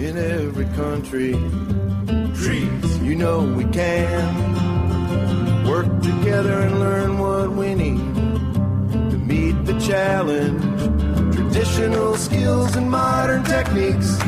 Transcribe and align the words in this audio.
in 0.00 0.16
every 0.16 0.64
country. 0.76 1.32
Trees, 2.34 2.98
you 3.02 3.14
know 3.14 3.42
we 3.42 3.64
can 3.64 4.34
work 5.66 5.84
together 6.00 6.60
and 6.60 6.80
learn 6.80 7.18
what 7.18 7.50
we 7.50 7.74
need 7.74 7.98
to 9.10 9.18
meet 9.18 9.52
the 9.66 9.78
challenge. 9.78 10.62
Traditional 11.34 12.16
skills 12.16 12.76
and 12.76 12.90
modern 12.90 13.44
techniques. 13.44 14.18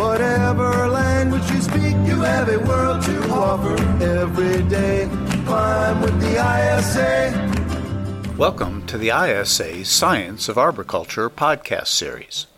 Whatever 0.00 0.88
language 0.88 1.48
you 1.52 1.62
speak, 1.62 1.94
you 2.08 2.20
have 2.22 2.48
a 2.48 2.58
world 2.58 3.00
to 3.04 3.30
offer 3.30 3.80
every 4.02 4.64
day. 4.64 5.08
Climb 5.46 6.00
with 6.00 6.20
the 6.20 6.78
ISA. 6.78 8.34
Welcome 8.36 8.84
to 8.88 8.98
the 8.98 9.10
ISA 9.10 9.84
Science 9.84 10.48
of 10.48 10.58
Arboriculture 10.58 11.30
podcast 11.30 11.86
series. 11.86 12.48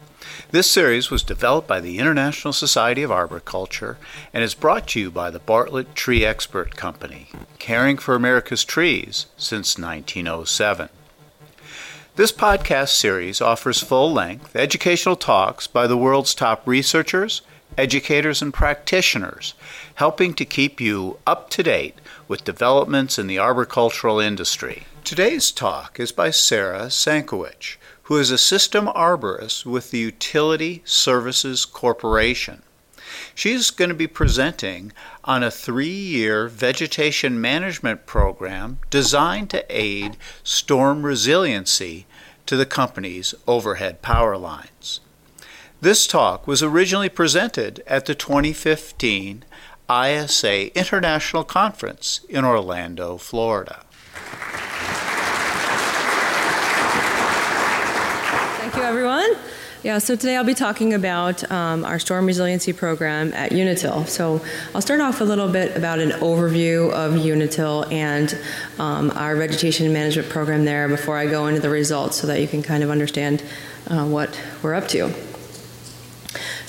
This 0.53 0.69
series 0.69 1.13
was 1.13 1.23
developed 1.23 1.69
by 1.69 1.79
the 1.79 2.01
International 2.01 2.53
Society 2.53 3.05
of 3.05 3.13
Arboriculture 3.13 3.99
and 4.35 4.43
is 4.43 4.55
brought 4.55 4.89
to 4.89 5.01
you 5.01 5.09
by 5.09 5.31
the 5.31 5.39
Bartlett 5.39 5.95
Tree 5.95 6.25
Expert 6.25 6.75
Company, 6.75 7.29
caring 7.61 7.97
for 7.97 8.17
America's 8.17 8.65
trees 8.65 9.27
since 9.37 9.79
1907. 9.79 10.89
This 12.17 12.33
podcast 12.33 12.89
series 12.89 13.41
offers 13.41 13.81
full 13.81 14.13
length 14.13 14.57
educational 14.57 15.15
talks 15.15 15.69
by 15.69 15.87
the 15.87 15.97
world's 15.97 16.35
top 16.35 16.67
researchers, 16.67 17.43
educators, 17.79 18.43
and 18.43 18.53
practitioners, 18.53 19.55
helping 19.95 20.35
to 20.35 20.45
keep 20.45 20.81
you 20.81 21.21
up 21.29 21.49
to 21.51 21.63
date 21.63 21.95
with 22.27 22.43
developments 22.43 23.21
in 23.21 23.29
the 23.29 23.37
arboricultural 23.37 24.21
industry. 24.21 24.83
Today's 25.05 25.53
talk 25.53 26.01
is 26.01 26.11
by 26.11 26.31
Sara 26.33 26.87
Sankowich, 26.87 27.77
who 28.11 28.19
is 28.19 28.33
a 28.33 28.39
system 28.39 28.87
arborist 28.89 29.65
with 29.65 29.93
the 29.93 30.11
Unitil 30.11 30.81
Services 30.85 31.65
Corporation. 31.65 32.61
She's 33.37 33.71
going 33.71 33.91
to 33.91 33.95
be 33.95 34.09
presenting 34.09 34.91
on 35.23 35.45
a 35.45 35.51
three 35.53 35.87
year 35.87 36.49
vegetation 36.49 37.41
management 37.41 38.07
program 38.07 38.81
designed 38.91 39.49
to 39.51 39.65
aid 39.71 40.17
storm 40.43 41.07
resiliency 41.07 42.05
to 42.47 42.57
the 42.57 42.67
company's 42.67 43.33
overhead 43.47 44.03
power 44.03 44.37
lines. 44.37 44.99
This 45.81 46.09
talk 46.09 46.49
was 46.49 46.65
originally 46.65 47.11
presented 47.11 47.81
at 47.87 48.07
the 48.07 48.17
2015 48.17 49.45
ISA 49.89 50.77
International 50.77 51.45
Conference 51.45 52.23
in 52.29 52.45
Orlando, 52.45 53.19
Florida. 53.19 53.85
Thank 58.73 58.80
you, 58.80 58.80
everyone. 58.91 59.37
Yeah, 59.85 59.99
so 59.99 60.17
today 60.17 60.37
I'll 60.37 60.43
be 60.43 60.53
talking 60.53 60.95
about 60.95 61.49
um, 61.49 61.85
our 61.85 62.01
storm 62.01 62.27
resiliency 62.27 62.73
program 62.73 63.33
at 63.35 63.53
Unitil. 63.53 64.09
So 64.09 64.45
I'll 64.75 64.83
start 64.83 65.01
off 65.01 65.21
a 65.21 65.25
little 65.25 65.47
bit 65.47 65.77
about 65.77 66.01
an 66.01 66.11
overview 66.11 66.91
of 66.91 67.13
Unitil 67.13 67.91
and 67.93 68.37
um, 68.81 69.13
our 69.13 69.37
vegetation 69.37 69.93
management 69.93 70.29
program 70.29 70.65
there 70.65 70.89
before 70.89 71.17
I 71.17 71.27
go 71.27 71.47
into 71.47 71.61
the 71.61 71.71
results 71.71 72.17
so 72.17 72.27
that 72.27 72.41
you 72.41 72.49
can 72.49 72.65
kind 72.65 72.83
of 72.83 72.91
understand 72.91 73.45
uh, 73.87 74.05
what 74.07 74.37
we're 74.61 74.75
up 74.75 74.89
to. 74.89 75.30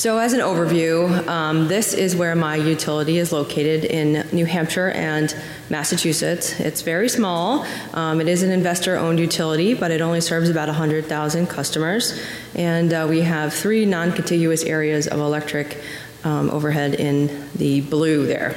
So, 0.02 0.18
as 0.18 0.34
an 0.34 0.40
overview, 0.40 1.28
um, 1.28 1.68
this 1.68 1.94
is 1.94 2.16
where 2.16 2.36
my 2.36 2.56
utility 2.56 3.20
is 3.20 3.32
located 3.32 3.86
in 3.86 4.26
New 4.32 4.46
Hampshire 4.46 4.90
and 4.90 5.32
Massachusetts. 5.70 6.60
It's 6.60 6.82
very 6.82 7.08
small. 7.08 7.68
Um, 7.94 8.20
it 8.20 8.28
is 8.28 8.42
an 8.42 8.50
investor 8.50 8.98
owned 8.98 9.20
utility, 9.20 9.76
but 9.76 9.92
it 9.92 10.02
only 10.02 10.20
serves 10.20 10.50
about 10.50 10.70
100,000 10.70 11.46
customers. 11.46 12.20
And 12.56 12.92
uh, 12.92 13.06
we 13.08 13.22
have 13.22 13.54
three 13.54 13.86
non 13.86 14.12
contiguous 14.12 14.64
areas 14.64 15.06
of 15.06 15.20
electric 15.20 15.80
um, 16.24 16.50
overhead 16.50 16.96
in 16.96 17.48
the 17.54 17.82
blue 17.82 18.26
there. 18.26 18.56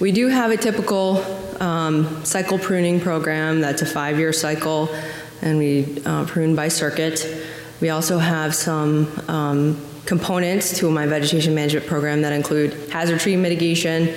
We 0.00 0.12
do 0.12 0.28
have 0.28 0.50
a 0.50 0.56
typical 0.56 1.18
um, 1.60 2.24
cycle 2.24 2.58
pruning 2.58 3.00
program 3.00 3.60
that's 3.60 3.82
a 3.82 3.86
five 3.86 4.18
year 4.18 4.32
cycle, 4.32 4.88
and 5.42 5.58
we 5.58 6.02
uh, 6.06 6.24
prune 6.24 6.56
by 6.56 6.68
circuit. 6.68 7.39
We 7.80 7.88
also 7.88 8.18
have 8.18 8.54
some 8.54 9.08
um, 9.28 9.80
components 10.04 10.78
to 10.78 10.90
my 10.90 11.06
vegetation 11.06 11.54
management 11.54 11.86
program 11.86 12.22
that 12.22 12.32
include 12.32 12.74
hazard 12.90 13.20
tree 13.20 13.36
mitigation, 13.36 14.14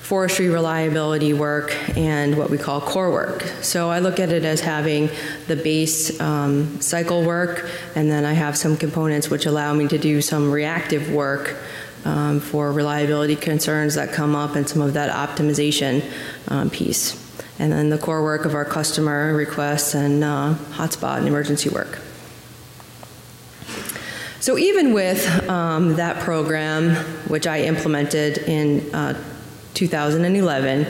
forestry 0.00 0.48
reliability 0.48 1.32
work, 1.32 1.74
and 1.96 2.36
what 2.36 2.50
we 2.50 2.58
call 2.58 2.80
core 2.80 3.10
work. 3.10 3.42
So 3.62 3.88
I 3.88 4.00
look 4.00 4.20
at 4.20 4.30
it 4.32 4.44
as 4.44 4.60
having 4.60 5.08
the 5.46 5.56
base 5.56 6.20
um, 6.20 6.80
cycle 6.80 7.24
work, 7.24 7.70
and 7.94 8.10
then 8.10 8.24
I 8.26 8.34
have 8.34 8.56
some 8.56 8.76
components 8.76 9.30
which 9.30 9.46
allow 9.46 9.72
me 9.72 9.88
to 9.88 9.98
do 9.98 10.20
some 10.20 10.50
reactive 10.50 11.10
work 11.10 11.56
um, 12.04 12.40
for 12.40 12.72
reliability 12.72 13.36
concerns 13.36 13.94
that 13.94 14.12
come 14.12 14.34
up 14.34 14.56
and 14.56 14.68
some 14.68 14.82
of 14.82 14.94
that 14.94 15.10
optimization 15.10 16.04
um, 16.48 16.68
piece. 16.68 17.16
And 17.58 17.72
then 17.72 17.88
the 17.90 17.98
core 17.98 18.22
work 18.22 18.44
of 18.46 18.54
our 18.54 18.64
customer 18.64 19.34
requests 19.34 19.94
and 19.94 20.24
uh, 20.24 20.54
hotspot 20.72 21.18
and 21.18 21.28
emergency 21.28 21.68
work. 21.68 22.00
So 24.40 24.56
even 24.56 24.94
with 24.94 25.48
um, 25.50 25.96
that 25.96 26.20
program, 26.20 26.96
which 27.28 27.46
I 27.46 27.60
implemented 27.60 28.38
in 28.38 28.94
uh, 28.94 29.22
2011, 29.74 30.86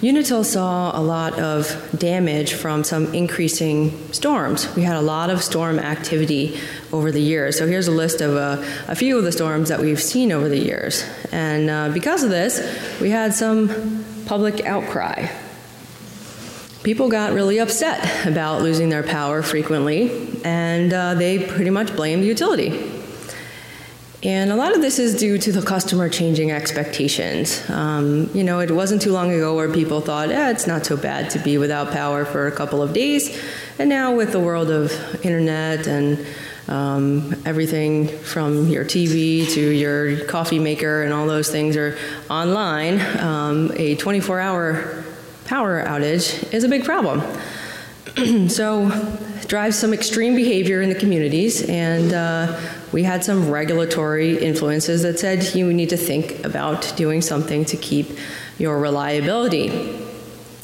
Unitil 0.00 0.42
saw 0.42 0.98
a 0.98 1.02
lot 1.02 1.38
of 1.38 1.90
damage 1.94 2.54
from 2.54 2.82
some 2.82 3.12
increasing 3.12 4.10
storms. 4.14 4.74
We 4.74 4.82
had 4.82 4.96
a 4.96 5.02
lot 5.02 5.28
of 5.28 5.42
storm 5.42 5.78
activity 5.78 6.58
over 6.90 7.12
the 7.12 7.20
years. 7.20 7.58
So 7.58 7.66
here's 7.66 7.88
a 7.88 7.92
list 7.92 8.22
of 8.22 8.34
uh, 8.34 8.64
a 8.88 8.96
few 8.96 9.18
of 9.18 9.24
the 9.24 9.32
storms 9.32 9.68
that 9.68 9.78
we've 9.78 10.00
seen 10.00 10.32
over 10.32 10.48
the 10.48 10.58
years. 10.58 11.04
And 11.32 11.68
uh, 11.68 11.90
because 11.90 12.22
of 12.22 12.30
this, 12.30 12.58
we 13.02 13.10
had 13.10 13.34
some 13.34 14.02
public 14.24 14.64
outcry 14.64 15.28
people 16.82 17.08
got 17.08 17.32
really 17.32 17.58
upset 17.58 18.26
about 18.26 18.62
losing 18.62 18.88
their 18.88 19.02
power 19.02 19.42
frequently, 19.42 20.28
and 20.44 20.92
uh, 20.92 21.14
they 21.14 21.46
pretty 21.46 21.70
much 21.70 21.94
blamed 21.94 22.22
the 22.22 22.26
utility. 22.26 22.90
And 24.22 24.52
a 24.52 24.56
lot 24.56 24.74
of 24.74 24.82
this 24.82 24.98
is 24.98 25.18
due 25.18 25.38
to 25.38 25.50
the 25.50 25.62
customer 25.62 26.10
changing 26.10 26.50
expectations. 26.50 27.68
Um, 27.70 28.28
you 28.34 28.44
know, 28.44 28.60
it 28.60 28.70
wasn't 28.70 29.00
too 29.00 29.12
long 29.12 29.32
ago 29.32 29.56
where 29.56 29.72
people 29.72 30.02
thought, 30.02 30.30
eh, 30.30 30.50
it's 30.50 30.66
not 30.66 30.84
so 30.84 30.96
bad 30.96 31.30
to 31.30 31.38
be 31.38 31.56
without 31.56 31.90
power 31.90 32.26
for 32.26 32.46
a 32.46 32.52
couple 32.52 32.82
of 32.82 32.92
days. 32.92 33.42
And 33.78 33.88
now, 33.88 34.14
with 34.14 34.32
the 34.32 34.40
world 34.40 34.70
of 34.70 34.92
internet 35.24 35.86
and 35.86 36.26
um, 36.68 37.34
everything 37.46 38.08
from 38.08 38.68
your 38.68 38.84
TV 38.84 39.50
to 39.54 39.60
your 39.60 40.26
coffee 40.26 40.58
maker 40.58 41.02
and 41.02 41.14
all 41.14 41.26
those 41.26 41.50
things 41.50 41.76
are 41.78 41.96
online, 42.28 43.00
um, 43.18 43.72
a 43.76 43.96
24 43.96 44.38
hour 44.38 45.04
power 45.50 45.84
outage 45.84 46.54
is 46.54 46.62
a 46.62 46.68
big 46.68 46.84
problem. 46.84 47.20
so, 48.48 48.88
drives 49.48 49.76
some 49.76 49.92
extreme 49.92 50.36
behavior 50.36 50.80
in 50.80 50.88
the 50.88 50.94
communities, 50.94 51.68
and 51.68 52.12
uh, 52.12 52.60
we 52.92 53.02
had 53.02 53.24
some 53.24 53.50
regulatory 53.50 54.38
influences 54.38 55.02
that 55.02 55.18
said 55.18 55.52
you 55.56 55.72
need 55.72 55.88
to 55.88 55.96
think 55.96 56.44
about 56.44 56.94
doing 56.96 57.20
something 57.20 57.64
to 57.64 57.76
keep 57.76 58.16
your 58.58 58.78
reliability. 58.78 59.68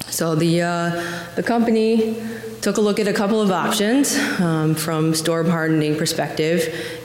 So 0.06 0.36
the 0.36 0.62
uh, 0.62 1.34
the 1.34 1.42
company 1.42 2.14
took 2.62 2.76
a 2.76 2.80
look 2.80 3.00
at 3.00 3.08
a 3.08 3.12
couple 3.12 3.41
of 3.41 3.50
options 3.50 4.16
um, 4.41 4.76
from 4.76 5.14
storm 5.14 5.48
hardening 5.48 5.96
perspective, 5.96 6.58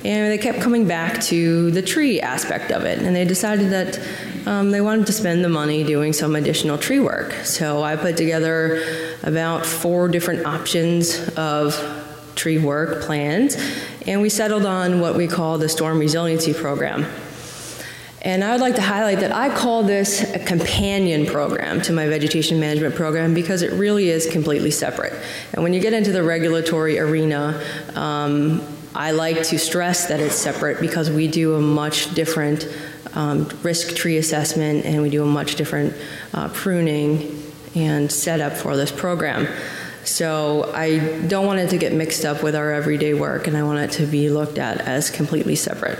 and 0.05 0.31
they 0.31 0.37
kept 0.37 0.61
coming 0.61 0.87
back 0.87 1.19
to 1.21 1.71
the 1.71 1.81
tree 1.81 2.21
aspect 2.21 2.71
of 2.71 2.83
it. 2.83 2.99
And 2.99 3.15
they 3.15 3.25
decided 3.25 3.71
that 3.71 3.99
um, 4.45 4.71
they 4.71 4.81
wanted 4.81 5.07
to 5.07 5.13
spend 5.13 5.43
the 5.43 5.49
money 5.49 5.83
doing 5.83 6.13
some 6.13 6.35
additional 6.35 6.77
tree 6.77 6.99
work. 6.99 7.33
So 7.43 7.83
I 7.83 7.95
put 7.95 8.17
together 8.17 8.83
about 9.23 9.65
four 9.65 10.07
different 10.07 10.45
options 10.45 11.29
of 11.37 11.75
tree 12.35 12.57
work 12.57 13.01
plans, 13.03 13.55
and 14.07 14.21
we 14.21 14.29
settled 14.29 14.65
on 14.65 14.99
what 14.99 15.15
we 15.15 15.27
call 15.27 15.57
the 15.57 15.69
storm 15.69 15.99
resiliency 15.99 16.53
program. 16.53 17.05
And 18.23 18.43
I 18.43 18.51
would 18.51 18.61
like 18.61 18.75
to 18.75 18.81
highlight 18.81 19.19
that 19.21 19.31
I 19.31 19.49
call 19.49 19.81
this 19.81 20.21
a 20.35 20.39
companion 20.39 21.25
program 21.25 21.81
to 21.81 21.93
my 21.93 22.07
vegetation 22.07 22.59
management 22.59 22.93
program 22.93 23.33
because 23.33 23.63
it 23.63 23.73
really 23.73 24.09
is 24.09 24.27
completely 24.27 24.69
separate. 24.69 25.13
And 25.53 25.63
when 25.63 25.73
you 25.73 25.79
get 25.79 25.93
into 25.93 26.11
the 26.11 26.21
regulatory 26.21 26.99
arena, 26.99 27.59
um, 27.95 28.61
I 28.93 29.11
like 29.11 29.41
to 29.43 29.57
stress 29.57 30.07
that 30.07 30.19
it's 30.19 30.35
separate 30.35 30.79
because 30.79 31.09
we 31.09 31.27
do 31.27 31.55
a 31.55 31.61
much 31.61 32.13
different 32.13 32.67
um, 33.13 33.47
risk 33.63 33.95
tree 33.95 34.17
assessment 34.17 34.85
and 34.85 35.01
we 35.01 35.09
do 35.09 35.23
a 35.23 35.25
much 35.25 35.55
different 35.55 35.95
uh, 36.33 36.49
pruning 36.49 37.43
and 37.75 38.11
setup 38.11 38.53
for 38.53 38.75
this 38.75 38.91
program. 38.91 39.47
So 40.03 40.71
I 40.73 40.99
don't 41.27 41.45
want 41.45 41.59
it 41.59 41.69
to 41.69 41.77
get 41.77 41.93
mixed 41.93 42.25
up 42.25 42.41
with 42.41 42.55
our 42.55 42.71
everyday 42.71 43.13
work 43.13 43.47
and 43.47 43.55
I 43.55 43.63
want 43.63 43.79
it 43.79 43.91
to 43.97 44.05
be 44.05 44.29
looked 44.29 44.57
at 44.57 44.81
as 44.81 45.09
completely 45.09 45.55
separate. 45.55 45.99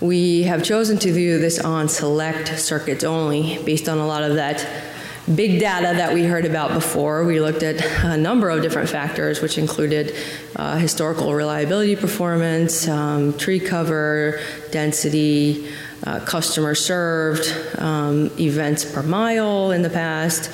We 0.00 0.42
have 0.42 0.62
chosen 0.62 0.98
to 0.98 1.12
do 1.12 1.38
this 1.38 1.58
on 1.58 1.88
select 1.88 2.58
circuits 2.58 3.02
only 3.02 3.62
based 3.64 3.88
on 3.88 3.98
a 3.98 4.06
lot 4.06 4.22
of 4.22 4.36
that 4.36 4.85
big 5.34 5.58
data 5.58 5.92
that 5.96 6.14
we 6.14 6.24
heard 6.24 6.44
about 6.44 6.72
before. 6.72 7.24
We 7.24 7.40
looked 7.40 7.62
at 7.62 7.84
a 8.04 8.16
number 8.16 8.48
of 8.48 8.62
different 8.62 8.88
factors, 8.88 9.40
which 9.40 9.58
included 9.58 10.14
uh, 10.54 10.76
historical 10.76 11.34
reliability 11.34 11.96
performance, 11.96 12.86
um, 12.86 13.36
tree 13.36 13.58
cover, 13.58 14.40
density, 14.70 15.68
uh, 16.04 16.20
customer 16.20 16.74
served, 16.74 17.52
um, 17.78 18.30
events 18.38 18.84
per 18.84 19.02
mile 19.02 19.72
in 19.72 19.82
the 19.82 19.90
past. 19.90 20.50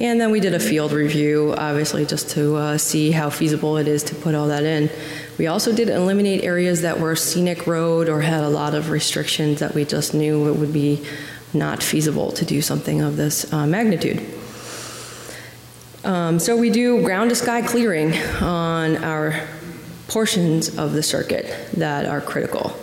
And 0.00 0.20
then 0.20 0.32
we 0.32 0.40
did 0.40 0.54
a 0.54 0.60
field 0.60 0.92
review, 0.92 1.54
obviously, 1.56 2.04
just 2.04 2.30
to 2.30 2.56
uh, 2.56 2.78
see 2.78 3.12
how 3.12 3.30
feasible 3.30 3.76
it 3.76 3.86
is 3.86 4.02
to 4.04 4.14
put 4.14 4.34
all 4.34 4.48
that 4.48 4.64
in. 4.64 4.90
We 5.38 5.46
also 5.46 5.72
did 5.72 5.88
eliminate 5.88 6.42
areas 6.42 6.82
that 6.82 6.98
were 6.98 7.14
scenic 7.14 7.66
road 7.66 8.08
or 8.08 8.20
had 8.20 8.42
a 8.42 8.48
lot 8.48 8.74
of 8.74 8.90
restrictions 8.90 9.60
that 9.60 9.74
we 9.74 9.84
just 9.84 10.12
knew 10.12 10.48
it 10.48 10.56
would 10.56 10.72
be 10.72 11.04
not 11.54 11.82
feasible 11.82 12.32
to 12.32 12.44
do 12.44 12.60
something 12.60 13.00
of 13.00 13.16
this 13.16 13.52
uh, 13.52 13.66
magnitude. 13.66 14.22
Um, 16.04 16.38
so 16.38 16.56
we 16.56 16.68
do 16.68 17.02
ground 17.02 17.30
to 17.30 17.36
sky 17.36 17.62
clearing 17.62 18.14
on 18.42 19.02
our 19.02 19.48
portions 20.08 20.78
of 20.78 20.92
the 20.92 21.02
circuit 21.02 21.46
that 21.74 22.04
are 22.04 22.20
critical. 22.20 22.76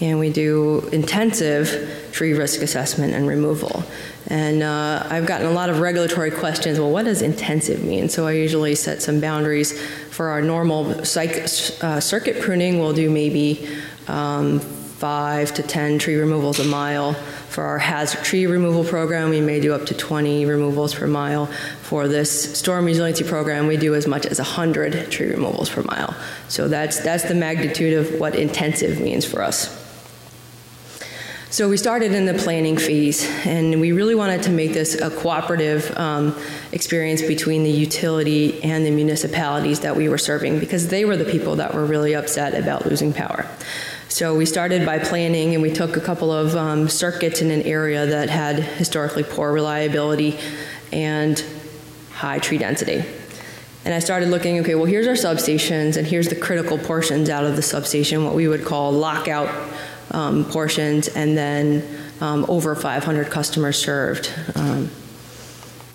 And 0.00 0.18
we 0.18 0.30
do 0.30 0.88
intensive 0.92 2.08
tree 2.12 2.32
risk 2.32 2.62
assessment 2.62 3.12
and 3.12 3.26
removal. 3.26 3.82
And 4.28 4.62
uh, 4.62 5.06
I've 5.10 5.26
gotten 5.26 5.48
a 5.48 5.50
lot 5.50 5.68
of 5.68 5.80
regulatory 5.80 6.30
questions. 6.30 6.78
Well, 6.78 6.90
what 6.90 7.04
does 7.04 7.22
intensive 7.22 7.84
mean? 7.84 8.08
So 8.08 8.26
I 8.26 8.32
usually 8.32 8.76
set 8.76 9.02
some 9.02 9.20
boundaries 9.20 9.78
for 10.10 10.28
our 10.28 10.40
normal 10.40 11.04
psych, 11.04 11.44
uh, 11.82 12.00
circuit 12.00 12.40
pruning. 12.40 12.78
We'll 12.78 12.92
do 12.92 13.10
maybe 13.10 13.68
um, 14.06 14.60
five 15.00 15.54
to 15.54 15.62
10 15.62 15.98
tree 15.98 16.16
removals 16.16 16.58
a 16.58 16.64
mile. 16.64 17.14
For 17.48 17.64
our 17.64 17.78
hazard 17.78 18.22
tree 18.22 18.44
removal 18.44 18.84
program, 18.84 19.30
we 19.30 19.40
may 19.40 19.58
do 19.58 19.72
up 19.72 19.86
to 19.86 19.94
20 19.94 20.44
removals 20.44 20.94
per 20.94 21.06
mile. 21.06 21.46
For 21.80 22.06
this 22.06 22.58
storm 22.58 22.84
resiliency 22.84 23.24
program, 23.24 23.66
we 23.66 23.78
do 23.78 23.94
as 23.94 24.06
much 24.06 24.26
as 24.26 24.38
100 24.38 25.10
tree 25.10 25.30
removals 25.30 25.70
per 25.70 25.82
mile. 25.84 26.14
So 26.48 26.68
that's, 26.68 27.00
that's 27.00 27.24
the 27.24 27.34
magnitude 27.34 27.94
of 27.94 28.20
what 28.20 28.36
intensive 28.36 29.00
means 29.00 29.24
for 29.24 29.42
us. 29.42 29.74
So 31.48 31.68
we 31.68 31.78
started 31.78 32.12
in 32.12 32.26
the 32.26 32.34
planning 32.34 32.76
phase, 32.76 33.26
and 33.46 33.80
we 33.80 33.92
really 33.92 34.14
wanted 34.14 34.42
to 34.44 34.50
make 34.50 34.72
this 34.74 35.00
a 35.00 35.10
cooperative 35.10 35.90
um, 35.98 36.38
experience 36.72 37.22
between 37.22 37.64
the 37.64 37.70
utility 37.70 38.62
and 38.62 38.84
the 38.84 38.90
municipalities 38.90 39.80
that 39.80 39.96
we 39.96 40.10
were 40.10 40.18
serving 40.18 40.60
because 40.60 40.88
they 40.88 41.04
were 41.04 41.16
the 41.16 41.24
people 41.24 41.56
that 41.56 41.74
were 41.74 41.86
really 41.86 42.14
upset 42.14 42.54
about 42.54 42.86
losing 42.86 43.12
power. 43.14 43.48
So 44.10 44.34
we 44.34 44.44
started 44.44 44.84
by 44.84 44.98
planning, 44.98 45.54
and 45.54 45.62
we 45.62 45.72
took 45.72 45.96
a 45.96 46.00
couple 46.00 46.32
of 46.32 46.56
um, 46.56 46.88
circuits 46.88 47.42
in 47.42 47.52
an 47.52 47.62
area 47.62 48.06
that 48.06 48.28
had 48.28 48.56
historically 48.56 49.22
poor 49.22 49.52
reliability 49.52 50.36
and 50.92 51.42
high 52.12 52.40
tree 52.40 52.58
density. 52.58 53.04
And 53.84 53.94
I 53.94 54.00
started 54.00 54.28
looking, 54.28 54.58
okay, 54.60 54.74
well, 54.74 54.84
here's 54.84 55.06
our 55.06 55.14
substations, 55.14 55.96
and 55.96 56.04
here's 56.04 56.28
the 56.28 56.34
critical 56.34 56.76
portions 56.76 57.30
out 57.30 57.44
of 57.44 57.54
the 57.54 57.62
substation, 57.62 58.24
what 58.24 58.34
we 58.34 58.48
would 58.48 58.64
call 58.64 58.90
lockout 58.90 59.48
um, 60.10 60.44
portions, 60.44 61.06
and 61.06 61.38
then 61.38 61.86
um, 62.20 62.44
over 62.48 62.74
500 62.74 63.30
customers 63.30 63.78
served. 63.78 64.28
Um, 64.56 64.90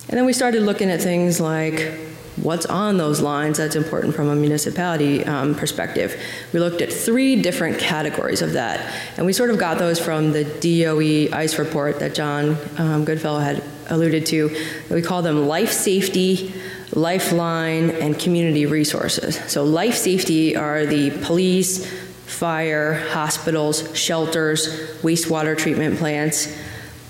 and 0.08 0.18
then 0.18 0.26
we 0.26 0.32
started 0.32 0.64
looking 0.64 0.90
at 0.90 1.02
things 1.02 1.42
like 1.42 2.00
what's 2.38 2.66
on 2.66 2.98
those 2.98 3.22
lines 3.22 3.58
that's 3.58 3.76
important 3.76 4.16
from 4.16 4.30
a 4.30 4.36
municipality 4.36 5.24
um, 5.26 5.56
perspective. 5.56 6.20
We 6.54 6.60
looked 6.60 6.82
at 6.82 6.92
three 6.92 7.42
different 7.42 7.80
categories 7.80 8.42
of 8.42 8.54
that, 8.54 8.94
and 9.18 9.26
we 9.26 9.34
sort 9.34 9.50
of 9.52 9.58
got 9.58 9.78
those 9.78 10.00
from 10.00 10.32
the 10.32 10.44
DOE 10.44 11.36
ICE 11.36 11.60
report 11.60 12.00
that 12.00 12.14
John 12.14 12.58
um, 12.78 13.06
Goodfellow 13.06 13.40
had 13.40 13.64
alluded 13.90 14.26
to. 14.28 14.56
We 14.90 15.02
call 15.02 15.22
them 15.22 15.48
life 15.48 15.72
safety, 15.72 16.54
lifeline, 16.92 17.92
and 17.92 18.20
community 18.20 18.66
resources. 18.66 19.36
So, 19.52 19.64
life 19.64 19.96
safety 19.96 20.56
are 20.56 20.86
the 20.86 21.12
police, 21.24 21.86
fire, 22.26 22.96
hospitals, 23.10 23.96
shelters, 23.98 24.68
wastewater 25.02 25.58
treatment 25.58 25.98
plants. 25.98 26.54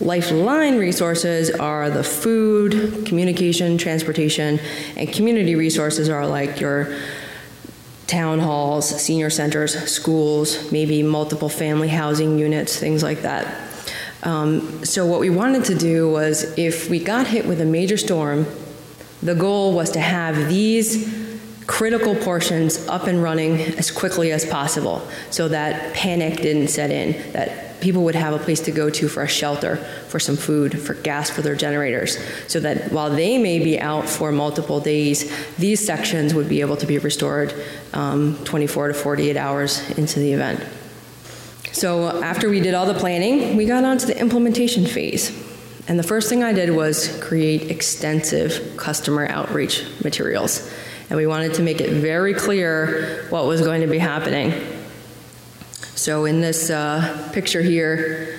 Lifeline 0.02 0.78
resources 0.78 1.50
are 1.52 1.90
the 1.90 2.04
food, 2.04 3.06
communication, 3.06 3.78
transportation, 3.78 4.60
and 4.98 5.12
community 5.12 5.56
resources 5.56 6.10
are 6.10 6.28
like 6.28 6.60
your 6.60 6.98
town 8.06 8.40
halls, 8.40 8.90
senior 8.90 9.30
centers, 9.30 9.74
schools, 9.90 10.70
maybe 10.72 11.02
multiple 11.02 11.48
family 11.48 11.88
housing 11.88 12.38
units, 12.38 12.78
things 12.78 13.04
like 13.04 13.22
that. 13.22 13.72
Um, 14.24 14.84
so, 14.84 15.06
what 15.06 15.22
we 15.22 15.30
wanted 15.30 15.66
to 15.66 15.76
do 15.76 16.12
was 16.12 16.58
if 16.58 16.90
we 16.90 17.00
got 17.00 17.28
hit 17.28 17.46
with 17.46 17.62
a 17.62 17.66
major 17.66 17.98
storm, 17.98 18.46
the 19.24 19.36
goal 19.36 19.74
was 19.74 19.92
to 19.92 20.00
have 20.00 20.50
these 20.50 21.24
critical 21.68 22.16
portions 22.16 22.86
up 22.88 23.08
and 23.08 23.24
running 23.24 23.60
as 23.78 23.92
quickly 23.92 24.32
as 24.32 24.46
possible 24.46 25.08
so 25.30 25.48
that 25.48 25.94
panic 25.94 26.42
didn't 26.42 26.68
set 26.68 26.92
in, 26.92 27.32
that 27.32 27.65
people 27.82 28.04
would 28.04 28.16
have 28.16 28.34
a 28.34 28.40
place 28.40 28.62
to 28.62 28.72
go 28.72 28.90
to 28.90 29.08
for 29.08 29.24
a 29.24 29.28
shelter, 29.28 29.78
for 30.08 30.20
some 30.20 30.36
food, 30.36 30.80
for 30.80 30.94
gas 30.94 31.30
for 31.30 31.42
their 31.42 31.56
generators, 31.56 32.18
so 32.48 32.60
that 32.60 32.92
while 32.92 33.10
they 33.10 33.38
may 33.38 33.60
be 33.60 33.80
out 33.80 34.08
for 34.08 34.32
multiple 34.32 34.80
days, 34.80 35.32
these 35.58 35.86
sections 35.86 36.34
would 36.34 36.50
be 36.50 36.62
able 36.62 36.78
to 36.78 36.86
be 36.86 36.98
restored 36.98 37.54
um, 37.94 38.38
24 38.46 38.90
to 38.90 38.94
48 38.94 39.38
hours 39.38 39.90
into 39.98 40.20
the 40.20 40.34
event. 40.34 40.64
So 41.72 42.22
after 42.24 42.50
we 42.50 42.62
did 42.62 42.74
all 42.74 42.86
the 42.86 42.94
planning, 42.94 43.58
we 43.58 43.66
got 43.66 43.84
on 43.84 43.98
to 43.98 44.06
the 44.06 44.18
implementation 44.18 44.86
phase. 44.86 45.30
And 45.88 46.00
the 46.00 46.04
first 46.04 46.30
thing 46.30 46.44
I 46.44 46.54
did 46.54 46.70
was 46.70 47.20
create 47.22 47.70
extensive 47.70 48.78
customer 48.78 49.28
outreach 49.28 49.86
materials. 50.04 50.72
And 51.10 51.18
we 51.18 51.28
wanted 51.28 51.54
to 51.56 51.62
make 51.62 51.82
it 51.82 51.92
very 51.92 52.34
clear 52.34 53.26
what 53.30 53.46
was 53.46 53.62
going 53.62 53.82
to 53.82 53.88
be 53.88 54.00
happening. 54.00 54.52
So 55.96 56.26
in 56.26 56.42
this 56.42 56.70
uh, 56.70 57.30
picture 57.34 57.62
here, 57.62 58.38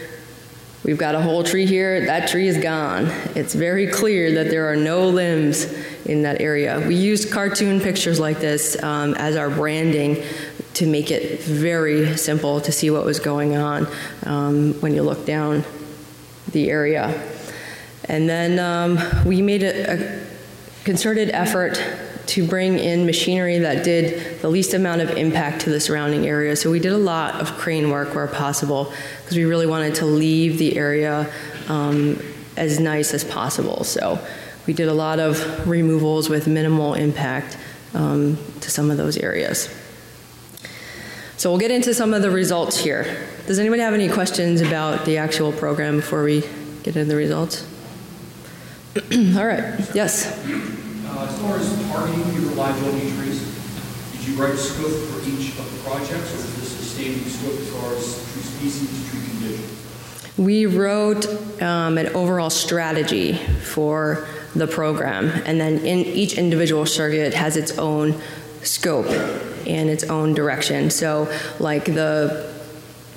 we've 0.85 0.99
got 0.99 1.15
a 1.15 1.23
whole 1.23 1.43
tree 1.43 1.65
here. 1.65 2.05
That 2.05 2.29
tree 2.29 2.49
is 2.49 2.59
gone. 2.59 3.07
It's 3.35 3.55
very 3.55 3.87
clear 3.87 4.35
that 4.35 4.51
there 4.51 4.71
are 4.71 4.77
no 4.77 5.09
limbs 5.09 5.65
in 6.05 6.23
that 6.23 6.43
area. 6.43 6.85
We 6.87 6.97
used 6.97 7.33
cartoon 7.33 7.81
pictures 7.81 8.21
like 8.21 8.41
this 8.41 8.81
um, 8.83 9.15
as 9.15 9.37
our 9.37 9.49
branding 9.49 10.23
to 10.75 10.87
make 10.87 11.11
it 11.11 11.41
very 11.45 12.15
simple 12.19 12.61
to 12.61 12.71
see 12.71 12.91
what 12.91 13.07
was 13.07 13.21
going 13.21 13.57
on 13.57 13.89
um, 14.25 14.75
when 14.83 14.95
you 14.95 15.03
look 15.03 15.25
down 15.25 15.65
the 16.53 16.71
area. 16.71 17.27
And 18.05 18.29
then 18.29 18.59
um, 18.59 18.99
we 19.25 19.41
made 19.41 19.63
a, 19.63 19.95
a 19.95 20.27
concerted 20.85 21.31
effort 21.31 21.81
to 22.27 22.47
bring 22.47 22.79
in 22.79 23.07
machinery 23.07 23.59
that 23.59 23.85
did 23.85 24.41
the 24.41 24.49
least 24.49 24.75
amount 24.75 25.01
of 25.01 25.11
impact 25.11 25.63
to 25.63 25.71
the 25.71 25.81
surrounding 25.81 26.27
area. 26.27 26.57
So 26.57 26.71
we 26.71 26.81
did 26.81 26.93
a 26.93 26.99
lot 26.99 27.37
of 27.37 27.53
crane 27.57 27.91
work 27.91 28.15
where 28.15 28.27
possible 28.27 28.93
because 29.23 29.37
we 29.37 29.45
really 29.45 29.67
wanted 29.67 29.95
to 29.97 30.07
leave 30.07 30.59
the 30.59 30.77
area 30.77 31.33
um, 31.69 32.21
as 32.57 32.81
nice 32.81 33.15
as 33.15 33.25
possible. 33.25 33.85
So 33.85 34.19
we 34.67 34.73
did 34.73 34.89
a 34.89 34.95
lot 34.95 35.21
of 35.21 35.69
removals 35.69 36.29
with 36.29 36.49
minimal 36.49 36.95
impact 36.95 37.57
um, 37.95 38.37
to 38.61 38.71
some 38.71 38.91
of 38.91 38.97
those 38.97 39.17
areas. 39.17 39.69
So 41.37 41.51
we'll 41.51 41.61
get 41.61 41.71
into 41.71 41.93
some 41.95 42.15
of 42.15 42.23
the 42.23 42.31
results 42.31 42.79
here. 42.79 43.29
Does 43.47 43.59
anybody 43.59 43.83
have 43.83 43.95
any 43.95 44.09
questions 44.09 44.63
about 44.63 45.05
the 45.05 45.19
actual 45.19 45.53
program 45.53 45.97
before 45.97 46.25
we 46.25 46.41
get 46.83 46.97
into 46.97 47.05
the 47.05 47.17
results? 47.17 47.67
All 49.37 49.47
right, 49.47 49.79
yes. 49.95 50.86
Uh, 51.17 51.25
as 51.25 51.41
far 51.41 51.57
as 51.57 51.89
targeting 51.89 52.31
your 52.35 52.51
reliability 52.51 53.11
trees, 53.17 53.41
did 54.13 54.29
you 54.29 54.35
write 54.35 54.53
a 54.53 54.57
scope 54.59 54.93
for 55.09 55.27
each 55.27 55.59
of 55.59 55.73
the 55.73 55.89
projects, 55.89 56.13
or 56.13 56.37
is 56.37 56.57
this 56.57 56.81
a 56.81 56.85
standing 56.85 57.25
scope 57.25 57.59
as 57.59 57.71
far 57.71 57.95
as 57.95 58.33
tree 58.35 58.43
species, 58.43 59.11
tree 59.11 59.21
condition? 59.31 59.65
We 60.37 60.67
wrote 60.67 61.27
um, 61.63 61.97
an 61.97 62.09
overall 62.09 62.51
strategy 62.51 63.33
for 63.63 64.29
the 64.55 64.67
program, 64.67 65.31
and 65.47 65.59
then 65.59 65.79
in 65.79 66.01
each 66.01 66.37
individual 66.37 66.85
circuit 66.85 67.33
has 67.33 67.57
its 67.57 67.79
own 67.79 68.21
scope 68.61 69.07
and 69.67 69.89
its 69.89 70.05
own 70.05 70.35
direction. 70.35 70.91
So, 70.91 71.35
like 71.59 71.87
the 71.87 72.56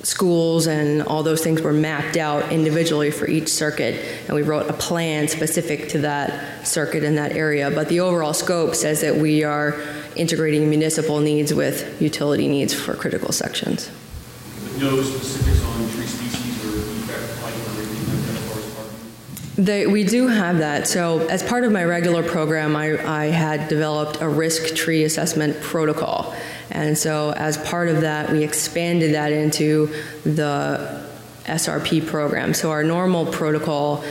schools 0.02 0.66
and 0.66 1.02
all 1.02 1.22
those 1.22 1.42
things 1.42 1.60
were 1.60 1.72
mapped 1.72 2.16
out 2.16 2.52
individually 2.52 3.10
for 3.10 3.28
each 3.28 3.48
circuit, 3.48 4.04
and 4.26 4.34
we 4.34 4.42
wrote 4.42 4.68
a 4.68 4.72
plan 4.72 5.28
specific 5.28 5.88
to 5.90 5.98
that 5.98 6.66
circuit 6.66 7.04
in 7.04 7.16
that 7.16 7.32
area. 7.32 7.70
But 7.70 7.88
the 7.88 8.00
overall 8.00 8.32
scope 8.32 8.74
says 8.74 9.00
that 9.02 9.16
we 9.16 9.44
are 9.44 9.80
integrating 10.16 10.68
municipal 10.68 11.20
needs 11.20 11.52
with 11.54 12.00
utility 12.00 12.48
needs 12.48 12.74
for 12.74 12.94
critical 12.94 13.32
sections. 13.32 13.90
No 14.78 15.02
specifics 15.02 15.64
on 15.64 15.90
tree 15.90 16.06
species 16.06 16.64
or 16.64 16.78
defect 16.78 17.40
type 17.40 17.54
or 17.54 17.80
anything 17.82 18.14
like 18.14 18.26
that 18.26 18.34
as 18.34 18.44
far 18.48 18.58
as 18.58 18.74
targeting? 18.74 19.64
They, 19.64 19.86
we 19.86 20.04
do 20.04 20.28
have 20.28 20.58
that. 20.58 20.88
So, 20.88 21.26
as 21.28 21.42
part 21.42 21.64
of 21.64 21.72
my 21.72 21.84
regular 21.84 22.22
program, 22.22 22.76
I, 22.76 22.98
I 23.06 23.26
had 23.26 23.68
developed 23.68 24.22
a 24.22 24.28
risk 24.28 24.74
tree 24.74 25.04
assessment 25.04 25.60
protocol. 25.60 26.34
And 26.70 26.96
so, 26.96 27.32
as 27.32 27.56
part 27.58 27.88
of 27.88 28.02
that, 28.02 28.30
we 28.30 28.44
expanded 28.44 29.14
that 29.14 29.32
into 29.32 29.92
the 30.24 31.04
SRP 31.44 32.06
program. 32.06 32.54
So, 32.54 32.70
our 32.70 32.84
normal 32.84 33.26
protocol 33.26 34.04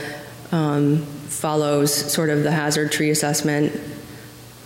um, 0.52 0.98
follows 1.28 1.94
sort 1.94 2.28
of 2.30 2.42
the 2.42 2.50
hazard 2.50 2.92
tree 2.92 3.10
assessment 3.10 3.80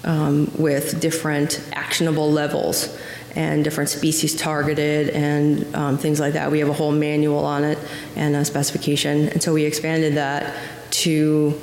um, 0.05 0.51
with 0.57 1.01
different 1.01 1.61
actionable 1.73 2.31
levels 2.31 2.97
and 3.37 3.65
different 3.65 3.91
species 3.91 4.37
targeted 4.37 5.11
and 5.11 5.75
um, 5.75 5.99
things 5.99 6.21
like 6.21 6.35
that. 6.35 6.51
We 6.53 6.61
have 6.61 6.69
a 6.69 6.75
whole 6.75 6.93
manual 6.93 7.45
on 7.45 7.65
it 7.65 7.79
and 8.17 8.37
a 8.37 8.45
specification. 8.45 9.29
And 9.29 9.43
so 9.43 9.53
we 9.53 9.65
expanded 9.65 10.15
that 10.15 10.55
to 10.91 11.61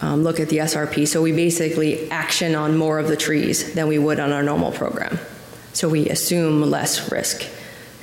um, 0.00 0.22
look 0.22 0.40
at 0.40 0.48
the 0.48 0.58
SRP. 0.58 1.06
So 1.06 1.22
we 1.22 1.32
basically 1.32 2.10
action 2.10 2.54
on 2.54 2.76
more 2.76 2.98
of 2.98 3.08
the 3.08 3.16
trees 3.16 3.74
than 3.74 3.88
we 3.88 3.98
would 3.98 4.20
on 4.20 4.32
our 4.32 4.42
normal 4.42 4.72
program. 4.72 5.18
So 5.72 5.88
we 5.88 6.08
assume 6.08 6.62
less 6.62 7.10
risk. 7.10 7.44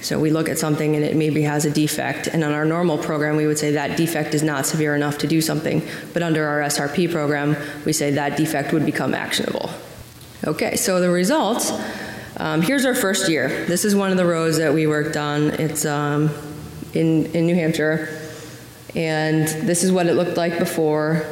So 0.01 0.19
we 0.19 0.31
look 0.31 0.49
at 0.49 0.57
something 0.57 0.95
and 0.95 1.05
it 1.05 1.15
maybe 1.15 1.43
has 1.43 1.63
a 1.65 1.69
defect, 1.69 2.25
and 2.25 2.43
on 2.43 2.53
our 2.53 2.65
normal 2.65 2.97
program, 2.97 3.35
we 3.35 3.45
would 3.45 3.59
say 3.59 3.71
that 3.73 3.97
defect 3.97 4.33
is 4.33 4.41
not 4.41 4.65
severe 4.65 4.95
enough 4.95 5.19
to 5.19 5.27
do 5.27 5.41
something. 5.41 5.87
But 6.11 6.23
under 6.23 6.47
our 6.47 6.61
SRP 6.61 7.11
program, 7.11 7.55
we 7.85 7.93
say 7.93 8.11
that 8.11 8.35
defect 8.35 8.73
would 8.73 8.85
become 8.85 9.13
actionable. 9.13 9.69
Okay, 10.43 10.75
so 10.75 10.99
the 10.99 11.11
results. 11.11 11.71
Um, 12.37 12.63
here's 12.63 12.83
our 12.85 12.95
first 12.95 13.29
year. 13.29 13.65
This 13.65 13.85
is 13.85 13.95
one 13.95 14.09
of 14.09 14.17
the 14.17 14.25
roads 14.25 14.57
that 14.57 14.73
we 14.73 14.87
worked 14.87 15.17
on. 15.17 15.51
It's 15.51 15.85
um, 15.85 16.31
in, 16.93 17.27
in 17.27 17.45
New 17.45 17.53
Hampshire. 17.53 18.17
And 18.95 19.47
this 19.47 19.83
is 19.83 19.91
what 19.91 20.07
it 20.07 20.15
looked 20.15 20.35
like 20.35 20.57
before. 20.57 21.25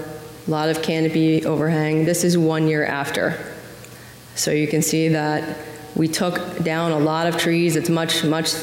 A 0.50 0.58
lot 0.60 0.70
of 0.70 0.82
canopy 0.82 1.46
overhang. 1.46 2.06
This 2.06 2.24
is 2.24 2.36
one 2.36 2.68
year 2.68 2.84
after. 2.84 3.38
So 4.34 4.50
you 4.50 4.68
can 4.68 4.82
see 4.82 5.10
that 5.10 5.60
we 5.94 6.08
took 6.08 6.63
down 6.63 6.91
a 6.91 6.98
lot 6.98 7.27
of 7.27 7.38
trees. 7.38 7.75
It's 7.75 7.88
much, 7.88 8.24
much, 8.24 8.56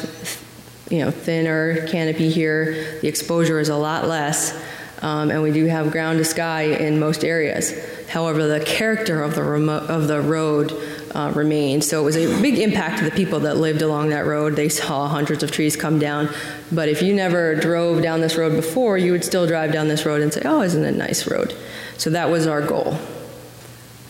you 0.91 0.99
know, 0.99 1.13
thinner 1.13 1.87
canopy 1.87 2.29
here. 2.29 2.99
The 3.03 3.07
exposure 3.07 3.61
is 3.61 3.69
a 3.69 3.77
lot 3.77 4.09
less, 4.09 4.61
um, 5.01 5.31
and 5.31 5.45
we 5.45 5.53
do 5.53 5.67
have 5.67 5.93
ground 5.93 6.19
to 6.19 6.25
sky 6.25 6.63
in 6.63 6.99
most 6.99 7.23
areas. 7.23 7.73
However, 8.09 8.49
the 8.49 8.65
character 8.65 9.23
of 9.23 9.37
the 9.37 9.45
of 9.45 10.09
the 10.09 10.21
road 10.21 10.73
uh, 11.17 11.33
remained. 11.35 11.83
So 11.83 12.03
it 12.03 12.05
was 12.05 12.17
a 12.17 12.43
big 12.43 12.59
impact 12.59 12.99
to 12.99 13.05
the 13.05 13.11
people 13.11 13.41
that 13.41 13.57
lived 13.57 13.81
along 13.81 14.11
that 14.11 14.27
road. 14.27 14.55
They 14.55 14.69
saw 14.69 15.09
hundreds 15.09 15.43
of 15.43 15.51
trees 15.51 15.75
come 15.75 15.99
down. 15.99 16.29
But 16.71 16.91
if 16.91 17.01
you 17.01 17.15
never 17.15 17.55
drove 17.55 18.03
down 18.03 18.21
this 18.21 18.37
road 18.37 18.55
before, 18.55 18.99
you 18.99 19.13
would 19.13 19.25
still 19.25 19.47
drive 19.47 19.73
down 19.73 19.89
this 19.89 20.05
road 20.05 20.21
and 20.21 20.31
say, 20.31 20.43
"Oh, 20.45 20.61
isn't 20.61 20.85
it 20.85 20.95
a 20.95 20.97
nice 20.97 21.27
road?" 21.27 21.55
So 21.97 22.11
that 22.11 22.29
was 22.29 22.47
our 22.47 22.61
goal. 22.61 22.99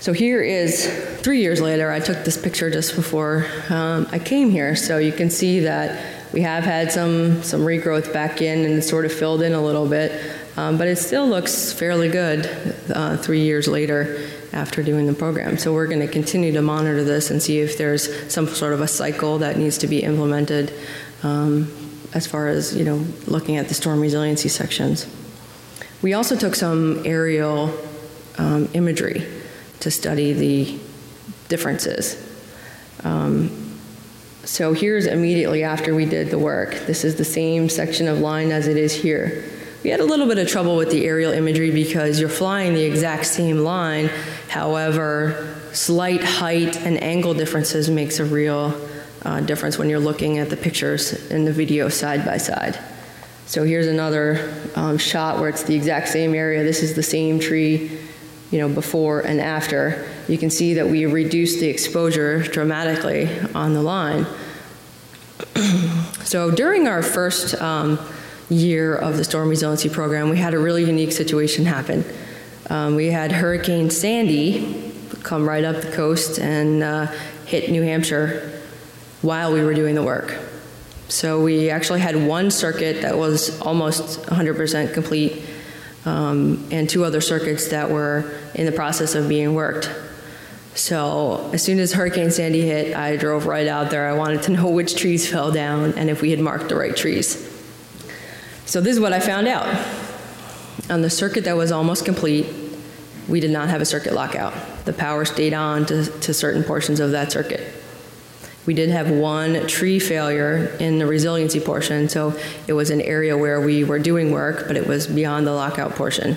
So 0.01 0.13
here 0.13 0.43
is 0.43 0.87
three 1.21 1.41
years 1.41 1.61
later. 1.61 1.93
I 1.93 2.01
took 2.01 2.25
this 2.25 2.37
picture 2.37 2.71
just 2.71 2.97
before 2.97 3.47
um, 3.71 4.09
I 4.11 4.19
came 4.19 4.51
here, 4.51 4.75
so 4.75 4.99
you 4.99 5.13
can 5.13 5.31
see 5.31 5.61
that 5.61 6.33
we 6.33 6.41
have 6.41 6.65
had 6.65 6.91
some 6.91 7.41
some 7.45 7.61
regrowth 7.61 8.13
back 8.13 8.43
in 8.43 8.65
and 8.65 8.83
sort 8.83 9.05
of 9.05 9.13
filled 9.13 9.43
in 9.43 9.53
a 9.53 9.63
little 9.63 9.87
bit, 9.87 10.11
um, 10.57 10.77
but 10.77 10.89
it 10.89 10.97
still 10.97 11.29
looks 11.29 11.73
fairly 11.73 12.09
good 12.09 12.51
uh, 12.93 13.17
three 13.17 13.43
years 13.43 13.69
later 13.69 14.27
after 14.53 14.83
doing 14.83 15.07
the 15.07 15.13
program. 15.13 15.59
So 15.59 15.73
we're 15.73 15.87
going 15.87 16.01
to 16.01 16.09
continue 16.09 16.53
to 16.53 16.63
monitor 16.63 17.05
this 17.05 17.31
and 17.31 17.43
see 17.43 17.61
if 17.61 17.79
there's 17.79 18.33
some 18.33 18.47
sort 18.47 18.73
of 18.73 18.81
a 18.81 18.89
cycle 18.89 19.39
that 19.39 19.57
needs 19.57 19.79
to 19.79 19.87
be 19.87 20.03
implemented 20.03 20.73
um, 21.23 21.73
as 22.15 22.27
far 22.27 22.49
as 22.49 22.77
you 22.77 22.85
know 22.85 23.05
looking 23.27 23.57
at 23.57 23.69
the 23.69 23.75
storm 23.75 24.01
resiliency 24.01 24.49
sections. 24.49 25.07
We 26.03 26.15
also 26.15 26.37
took 26.37 26.55
some 26.55 27.03
aerial 27.05 27.77
um, 28.39 28.69
imagery 28.75 29.27
to 29.81 29.91
study 29.91 30.33
the 30.33 30.79
differences. 31.49 32.23
Um, 33.05 33.79
so 34.45 34.73
here's 34.73 35.07
immediately 35.07 35.65
after 35.65 35.95
we 35.95 36.05
did 36.05 36.31
the 36.31 36.39
work. 36.39 36.73
This 36.87 37.05
is 37.05 37.17
the 37.17 37.25
same 37.25 37.69
section 37.69 38.07
of 38.07 38.21
line 38.21 38.53
as 38.53 38.69
it 38.69 38.77
is 38.77 38.95
here. 38.95 39.45
We 39.87 39.93
had 39.93 40.01
a 40.01 40.05
little 40.05 40.27
bit 40.27 40.39
of 40.39 40.49
trouble 40.49 40.75
with 40.75 40.91
the 40.91 41.05
aerial 41.05 41.33
imagery 41.33 41.71
because 41.71 42.19
you're 42.19 42.29
flying 42.29 42.75
the 42.75 42.83
exact 42.83 43.25
same 43.25 43.59
line. 43.59 44.11
However, 44.49 45.61
slight 45.73 46.25
height 46.25 46.77
and 46.79 47.01
angle 47.01 47.35
differences 47.35 47.89
makes 47.89 48.19
a 48.19 48.25
real 48.25 48.75
uh, 49.23 49.43
difference 49.43 49.79
when 49.79 49.89
you're 49.89 50.01
looking 50.01 50.39
at 50.39 50.51
the 50.51 50.57
pictures 50.57 51.31
and 51.31 51.47
the 51.47 51.53
video 51.53 51.89
side 51.89 52.25
by 52.25 52.37
side. 52.37 52.77
So 53.47 53.63
here's 53.63 53.87
another 53.87 54.53
um, 54.75 54.99
shot 54.99 55.39
where 55.39 55.49
it's 55.49 55.63
the 55.63 55.77
exact 55.77 56.09
same 56.09 56.35
area. 56.35 56.65
This 56.65 56.83
is 56.83 56.95
the 56.95 57.03
same 57.05 57.39
tree 57.39 57.97
you 58.51 58.59
know, 58.59 58.69
before 58.69 59.21
and 59.21 59.41
after, 59.41 60.05
you 60.27 60.37
can 60.37 60.51
see 60.51 60.75
that 60.75 60.89
we 60.89 61.07
reduced 61.07 61.61
the 61.61 61.69
exposure 61.69 62.43
dramatically 62.43 63.29
on 63.55 63.73
the 63.73 63.83
line. 63.83 64.27
so 66.25 66.51
during 66.51 66.89
our 66.89 67.05
first 67.05 67.55
um, 67.63 68.01
year 68.49 68.95
of 68.95 69.17
the 69.17 69.25
storm 69.25 69.49
resiliency 69.49 69.89
program, 69.89 70.29
we 70.29 70.39
had 70.39 70.55
a 70.55 70.59
really 70.59 70.85
unique 70.85 71.13
situation 71.13 71.65
happen. 71.65 72.05
Um, 72.71 72.97
we 72.97 73.07
had 73.07 73.33
Hurricane 73.33 73.91
Sandy 73.91 74.93
come 75.23 75.49
right 75.49 75.65
up 75.65 75.83
the 75.83 75.91
coast 75.91 76.39
and 76.39 76.83
uh, 76.83 77.07
hit 77.47 77.71
New 77.71 77.83
Hampshire 77.83 78.61
while 79.23 79.53
we 79.53 79.63
were 79.63 79.75
doing 79.75 79.95
the 79.95 80.03
work. 80.03 80.39
So 81.09 81.43
we 81.43 81.71
actually 81.71 82.01
had 82.01 82.27
one 82.27 82.51
circuit 82.51 83.03
that 83.03 83.17
was 83.17 83.61
almost 83.61 84.23
100% 84.27 84.95
complete 84.95 85.43
um, 86.05 86.67
and 86.71 86.89
two 86.89 87.05
other 87.05 87.21
circuits 87.21 87.69
that 87.69 87.91
were 87.91 88.39
in 88.55 88.67
the 88.67 88.73
process 88.73 89.15
of 89.15 89.29
being 89.29 89.55
worked. 89.55 89.91
So 90.75 91.51
as 91.53 91.63
soon 91.63 91.79
as 91.79 91.93
Hurricane 91.93 92.31
Sandy 92.31 92.63
hit, 92.63 92.95
I 92.95 93.17
drove 93.17 93.47
right 93.47 93.67
out 93.67 93.91
there. 93.91 94.09
I 94.09 94.13
wanted 94.13 94.43
to 94.43 94.53
know 94.53 94.69
which 94.69 94.97
trees 94.97 95.29
fell 95.29 95.51
down 95.51 95.95
and 95.95 96.11
if 96.11 96.23
we 96.23 96.31
had 96.31 96.41
marked 96.41 96.69
the 96.69 96.77
right 96.77 96.97
trees. 96.97 97.56
So 98.67 98.81
this 98.81 98.95
is 98.95 99.01
what 99.01 99.13
I 99.13 99.21
found 99.21 99.47
out. 99.47 99.67
On 100.91 101.01
the 101.01 101.11
circuit 101.11 101.45
that 101.45 101.57
was 101.57 101.73
almost 101.73 102.05
complete, 102.05 102.47
we 103.29 103.41
did 103.41 103.51
not 103.51 103.69
have 103.69 103.81
a 103.81 103.85
circuit 103.85 104.13
lockout. 104.13 104.55
The 104.85 104.93
power 104.93 105.25
stayed 105.25 105.55
on 105.55 105.87
to, 105.87 106.07
to 106.07 106.35
certain 106.35 106.65
portions 106.65 107.01
of 107.01 107.13
that 107.13 107.33
circuit. 107.33 107.73
We 108.67 108.75
did 108.75 108.91
have 108.91 109.09
one 109.09 109.69
tree 109.69 110.01
failure 110.01 110.77
in 110.81 110.99
the 110.99 111.07
resiliency 111.07 111.61
portion, 111.61 112.09
so 112.09 112.39
it 112.67 112.73
was 112.73 112.91
an 112.91 113.01
area 113.01 113.39
where 113.39 113.61
we 113.61 113.85
were 113.85 114.01
doing 114.01 114.33
work, 114.33 114.67
but 114.67 114.77
it 114.77 114.89
was 114.89 115.07
beyond 115.07 115.47
the 115.47 115.53
lockout 115.53 115.93
portion. 115.93 116.37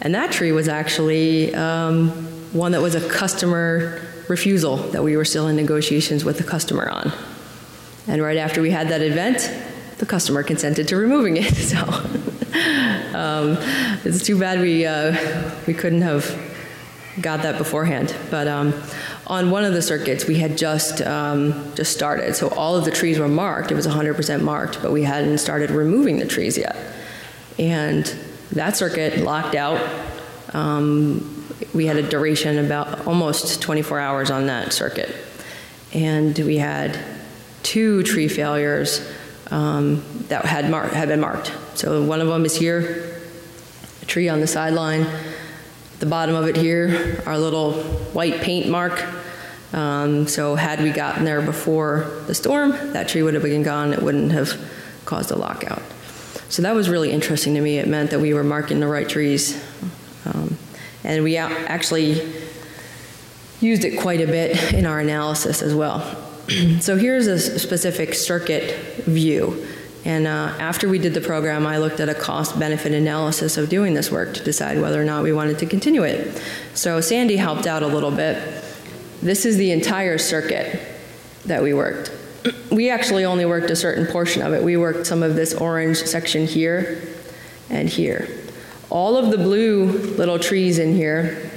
And 0.00 0.14
that 0.14 0.30
tree 0.30 0.52
was 0.52 0.68
actually 0.68 1.52
um, 1.56 2.10
one 2.52 2.72
that 2.72 2.80
was 2.80 2.94
a 2.94 3.08
customer 3.08 4.00
refusal 4.28 4.76
that 4.76 5.02
we 5.02 5.16
were 5.16 5.24
still 5.24 5.48
in 5.48 5.56
negotiations 5.56 6.24
with 6.24 6.38
the 6.38 6.44
customer 6.44 6.88
on. 6.88 7.12
And 8.06 8.22
right 8.22 8.36
after 8.36 8.62
we 8.62 8.70
had 8.70 8.88
that 8.88 9.02
event, 9.02 9.50
the 9.98 10.06
customer 10.06 10.42
consented 10.42 10.88
to 10.88 10.96
removing 10.96 11.36
it. 11.36 11.54
So 11.66 11.78
um, 13.14 13.58
it's 14.04 14.24
too 14.24 14.38
bad 14.38 14.60
we 14.60 14.86
uh, 14.86 15.16
we 15.66 15.74
couldn't 15.74 16.02
have 16.02 16.24
got 17.20 17.42
that 17.42 17.58
beforehand. 17.58 18.14
But 18.30 18.46
um, 18.46 18.74
on 19.26 19.50
one 19.50 19.64
of 19.64 19.72
the 19.72 19.82
circuits, 19.82 20.26
we 20.26 20.36
had 20.36 20.56
just 20.56 21.02
um, 21.02 21.74
just 21.74 21.92
started, 21.92 22.34
so 22.36 22.48
all 22.48 22.76
of 22.76 22.84
the 22.84 22.90
trees 22.90 23.18
were 23.18 23.28
marked. 23.28 23.70
It 23.70 23.74
was 23.74 23.86
100% 23.86 24.42
marked, 24.42 24.80
but 24.82 24.92
we 24.92 25.02
hadn't 25.02 25.38
started 25.38 25.70
removing 25.70 26.18
the 26.18 26.26
trees 26.26 26.56
yet. 26.56 26.76
And 27.58 28.04
that 28.52 28.76
circuit 28.76 29.18
locked 29.18 29.54
out. 29.54 29.80
Um, 30.52 31.32
we 31.74 31.86
had 31.86 31.96
a 31.96 32.02
duration 32.02 32.64
about 32.64 33.06
almost 33.06 33.60
24 33.60 33.98
hours 33.98 34.30
on 34.30 34.46
that 34.46 34.72
circuit, 34.72 35.14
and 35.92 36.38
we 36.38 36.58
had 36.58 36.98
two 37.62 38.02
tree 38.02 38.28
failures 38.28 39.06
um, 39.50 40.02
that 40.28 40.44
had 40.44 40.70
mar- 40.70 40.88
had 40.88 41.08
been 41.08 41.20
marked. 41.20 41.52
So 41.74 42.02
one 42.02 42.20
of 42.20 42.28
them 42.28 42.44
is 42.44 42.56
here, 42.56 43.20
a 44.02 44.04
tree 44.04 44.28
on 44.28 44.40
the 44.40 44.46
sideline 44.46 45.06
the 45.98 46.06
bottom 46.06 46.34
of 46.34 46.46
it 46.46 46.56
here, 46.56 47.22
our 47.26 47.38
little 47.38 47.72
white 48.12 48.40
paint 48.40 48.68
mark. 48.68 49.02
Um, 49.72 50.26
so 50.28 50.54
had 50.54 50.80
we 50.82 50.90
gotten 50.90 51.24
there 51.24 51.40
before 51.40 52.22
the 52.26 52.34
storm, 52.34 52.70
that 52.92 53.08
tree 53.08 53.22
would 53.22 53.34
have 53.34 53.42
been 53.42 53.62
gone. 53.62 53.92
It 53.92 54.02
wouldn't 54.02 54.32
have 54.32 54.52
caused 55.04 55.30
a 55.30 55.36
lockout. 55.36 55.82
So 56.48 56.62
that 56.62 56.74
was 56.74 56.88
really 56.88 57.10
interesting 57.10 57.54
to 57.54 57.60
me. 57.60 57.78
It 57.78 57.88
meant 57.88 58.10
that 58.10 58.20
we 58.20 58.34
were 58.34 58.44
marking 58.44 58.80
the 58.80 58.86
right 58.86 59.08
trees. 59.08 59.62
Um, 60.26 60.58
and 61.02 61.24
we 61.24 61.36
actually 61.36 62.30
used 63.60 63.84
it 63.84 63.98
quite 63.98 64.20
a 64.20 64.26
bit 64.26 64.74
in 64.74 64.86
our 64.86 65.00
analysis 65.00 65.62
as 65.62 65.74
well. 65.74 66.25
so 66.80 66.96
here's 66.96 67.26
a 67.26 67.38
specific 67.38 68.14
circuit 68.14 68.76
view. 69.04 69.66
And 70.04 70.28
uh, 70.28 70.54
after 70.60 70.88
we 70.88 71.00
did 71.00 71.14
the 71.14 71.20
program, 71.20 71.66
I 71.66 71.78
looked 71.78 71.98
at 71.98 72.08
a 72.08 72.14
cost 72.14 72.56
benefit 72.56 72.92
analysis 72.92 73.56
of 73.56 73.68
doing 73.68 73.94
this 73.94 74.12
work 74.12 74.34
to 74.34 74.44
decide 74.44 74.80
whether 74.80 75.02
or 75.02 75.04
not 75.04 75.24
we 75.24 75.32
wanted 75.32 75.58
to 75.58 75.66
continue 75.66 76.04
it. 76.04 76.40
So 76.74 77.00
Sandy 77.00 77.36
helped 77.36 77.66
out 77.66 77.82
a 77.82 77.88
little 77.88 78.12
bit. 78.12 78.36
This 79.20 79.44
is 79.44 79.56
the 79.56 79.72
entire 79.72 80.18
circuit 80.18 80.80
that 81.46 81.60
we 81.60 81.74
worked. 81.74 82.12
We 82.70 82.90
actually 82.90 83.24
only 83.24 83.46
worked 83.46 83.70
a 83.70 83.76
certain 83.76 84.06
portion 84.06 84.42
of 84.42 84.52
it. 84.52 84.62
We 84.62 84.76
worked 84.76 85.06
some 85.08 85.24
of 85.24 85.34
this 85.34 85.52
orange 85.54 85.96
section 85.96 86.46
here 86.46 87.02
and 87.68 87.88
here. 87.88 88.28
All 88.88 89.16
of 89.16 89.32
the 89.32 89.38
blue 89.38 89.86
little 89.86 90.38
trees 90.38 90.78
in 90.78 90.94
here 90.94 91.50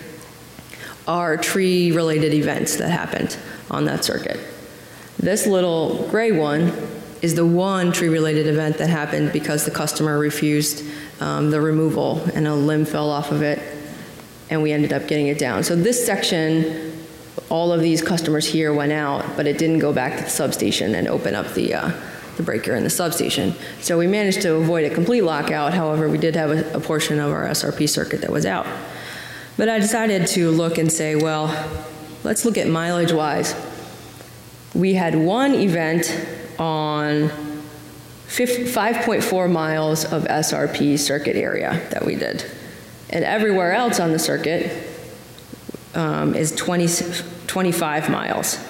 are 1.07 1.37
tree 1.37 1.91
related 1.91 2.33
events 2.33 2.77
that 2.77 2.89
happened 2.89 3.37
on 3.69 3.85
that 3.85 4.03
circuit. 4.03 4.39
This 5.19 5.45
little 5.45 6.07
gray 6.09 6.31
one 6.31 6.71
is 7.21 7.35
the 7.35 7.45
one 7.45 7.91
tree-related 7.91 8.47
event 8.47 8.77
that 8.77 8.89
happened 8.89 9.33
because 9.33 9.65
the 9.65 9.71
customer 9.71 10.17
refused 10.17 10.85
um, 11.19 11.51
the 11.51 11.59
removal 11.59 12.21
and 12.33 12.47
a 12.47 12.55
limb 12.55 12.85
fell 12.85 13.09
off 13.09 13.31
of 13.31 13.41
it, 13.41 13.59
and 14.49 14.61
we 14.61 14.71
ended 14.71 14.93
up 14.93 15.07
getting 15.07 15.27
it 15.27 15.37
down. 15.37 15.63
So 15.63 15.75
this 15.75 16.05
section, 16.05 17.05
all 17.49 17.73
of 17.73 17.81
these 17.81 18.01
customers 18.01 18.47
here 18.47 18.73
went 18.73 18.93
out, 18.93 19.25
but 19.35 19.45
it 19.45 19.57
didn't 19.57 19.79
go 19.79 19.91
back 19.91 20.17
to 20.17 20.23
the 20.23 20.29
substation 20.29 20.95
and 20.95 21.09
open 21.09 21.35
up 21.35 21.53
the, 21.53 21.73
uh, 21.73 21.91
the 22.37 22.43
breaker 22.43 22.73
in 22.73 22.85
the 22.85 22.89
substation. 22.89 23.53
So 23.81 23.97
we 23.97 24.07
managed 24.07 24.41
to 24.43 24.55
avoid 24.55 24.89
a 24.89 24.95
complete 24.95 25.23
lockout, 25.23 25.73
however, 25.73 26.07
we 26.07 26.17
did 26.17 26.37
have 26.37 26.51
a, 26.51 26.77
a 26.77 26.79
portion 26.79 27.19
of 27.19 27.33
our 27.33 27.45
SRP 27.47 27.89
circuit 27.89 28.21
that 28.21 28.31
was 28.31 28.45
out. 28.45 28.67
But 29.57 29.67
I 29.67 29.79
decided 29.79 30.27
to 30.27 30.49
look 30.51 30.77
and 30.77 30.89
say, 30.89 31.15
well, 31.15 31.47
let's 32.23 32.45
look 32.45 32.57
at 32.57 32.69
mileage-wise. 32.69 33.53
We 34.73 34.93
had 34.93 35.15
one 35.15 35.55
event 35.55 36.05
on 36.59 37.29
5.4 38.27 39.51
miles 39.51 40.05
of 40.05 40.23
SRP 40.23 40.99
circuit 40.99 41.35
area 41.35 41.81
that 41.89 42.05
we 42.05 42.15
did. 42.15 42.45
And 43.09 43.25
everywhere 43.25 43.73
else 43.73 43.99
on 43.99 44.11
the 44.11 44.19
circuit 44.19 44.87
um, 45.95 46.35
is 46.35 46.55
20, 46.55 46.87
25 47.47 48.09
miles. 48.09 48.63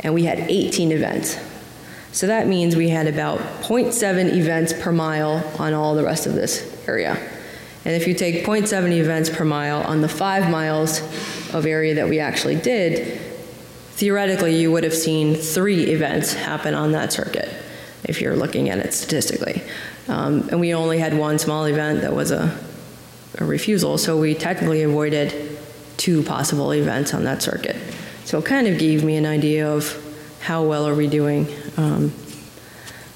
And 0.00 0.14
we 0.14 0.24
had 0.24 0.38
18 0.38 0.92
events. 0.92 1.36
So 2.12 2.26
that 2.28 2.46
means 2.46 2.74
we 2.74 2.88
had 2.88 3.06
about 3.06 3.40
0.7 3.62 4.34
events 4.34 4.72
per 4.72 4.90
mile 4.90 5.44
on 5.58 5.74
all 5.74 5.94
the 5.94 6.04
rest 6.04 6.26
of 6.26 6.32
this 6.34 6.88
area. 6.88 7.16
And 7.84 7.94
if 7.94 8.08
you 8.08 8.14
take 8.14 8.44
0.7 8.44 8.90
events 8.92 9.28
per 9.28 9.44
mile 9.44 9.82
on 9.82 10.00
the 10.00 10.08
five 10.08 10.50
miles 10.50 11.00
of 11.54 11.66
area 11.66 11.94
that 11.94 12.08
we 12.08 12.18
actually 12.18 12.56
did, 12.56 13.20
theoretically 13.98 14.54
you 14.54 14.70
would 14.70 14.84
have 14.84 14.94
seen 14.94 15.34
three 15.34 15.86
events 15.86 16.32
happen 16.32 16.72
on 16.72 16.92
that 16.92 17.12
circuit 17.12 17.48
if 18.04 18.20
you're 18.20 18.36
looking 18.36 18.70
at 18.70 18.78
it 18.78 18.94
statistically. 18.94 19.60
Um, 20.06 20.48
and 20.50 20.60
we 20.60 20.72
only 20.72 21.00
had 21.00 21.18
one 21.18 21.36
small 21.40 21.64
event 21.64 22.02
that 22.02 22.14
was 22.14 22.30
a, 22.30 22.56
a 23.38 23.44
refusal, 23.44 23.98
so 23.98 24.16
we 24.16 24.36
technically 24.36 24.82
avoided 24.82 25.58
two 25.96 26.22
possible 26.22 26.72
events 26.72 27.12
on 27.12 27.24
that 27.24 27.42
circuit. 27.42 27.74
So 28.24 28.38
it 28.38 28.44
kind 28.44 28.68
of 28.68 28.78
gave 28.78 29.02
me 29.02 29.16
an 29.16 29.26
idea 29.26 29.68
of 29.68 29.92
how 30.42 30.62
well 30.62 30.86
are 30.86 30.94
we 30.94 31.08
doing. 31.08 31.48
Um, 31.76 32.12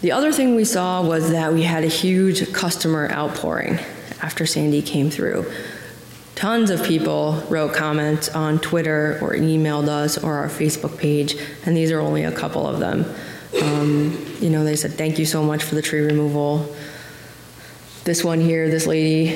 the 0.01 0.11
other 0.11 0.33
thing 0.33 0.57
we 0.57 0.65
saw 0.65 1.01
was 1.01 1.31
that 1.31 1.53
we 1.53 1.63
had 1.63 1.85
a 1.85 1.89
huge 1.89 2.53
customer 2.53 3.09
outpouring 3.13 3.79
after 4.21 4.47
Sandy 4.47 4.83
came 4.83 5.11
through. 5.11 5.49
Tons 6.43 6.71
of 6.71 6.83
people 6.83 7.35
wrote 7.49 7.73
comments 7.73 8.29
on 8.31 8.59
Twitter 8.59 9.17
or 9.23 9.31
emailed 9.35 9.87
us 9.87 10.19
or 10.19 10.39
our 10.39 10.49
Facebook 10.49 10.99
page, 10.99 11.37
and 11.65 11.77
these 11.77 11.93
are 11.93 12.01
only 12.01 12.25
a 12.25 12.33
couple 12.33 12.67
of 12.67 12.81
them. 12.81 13.05
Um, 13.63 14.27
you 14.41 14.51
know, 14.51 14.65
they 14.65 14.75
said, 14.75 14.95
thank 14.95 15.21
you 15.21 15.25
so 15.25 15.45
much 15.45 15.63
for 15.63 15.77
the 15.77 15.83
tree 15.83 16.01
removal. 16.01 16.75
This 18.03 18.25
one 18.25 18.41
here, 18.41 18.69
this 18.69 18.89
lady 18.89 19.27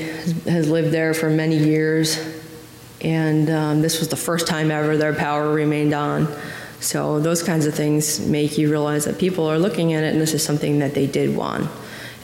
has 0.48 0.68
lived 0.68 0.90
there 0.90 1.14
for 1.14 1.30
many 1.30 1.56
years, 1.56 2.18
and 3.00 3.48
um, 3.50 3.82
this 3.82 4.00
was 4.00 4.08
the 4.08 4.16
first 4.16 4.48
time 4.48 4.72
ever 4.72 4.96
their 4.96 5.14
power 5.14 5.52
remained 5.52 5.94
on. 5.94 6.26
So 6.80 7.20
those 7.20 7.40
kinds 7.40 7.66
of 7.66 7.74
things 7.76 8.18
make 8.18 8.58
you 8.58 8.68
realize 8.68 9.04
that 9.04 9.16
people 9.16 9.46
are 9.46 9.60
looking 9.60 9.92
at 9.92 10.02
it 10.02 10.12
and 10.12 10.20
this 10.20 10.34
is 10.34 10.42
something 10.42 10.80
that 10.80 10.94
they 10.94 11.06
did 11.06 11.36
want. 11.36 11.70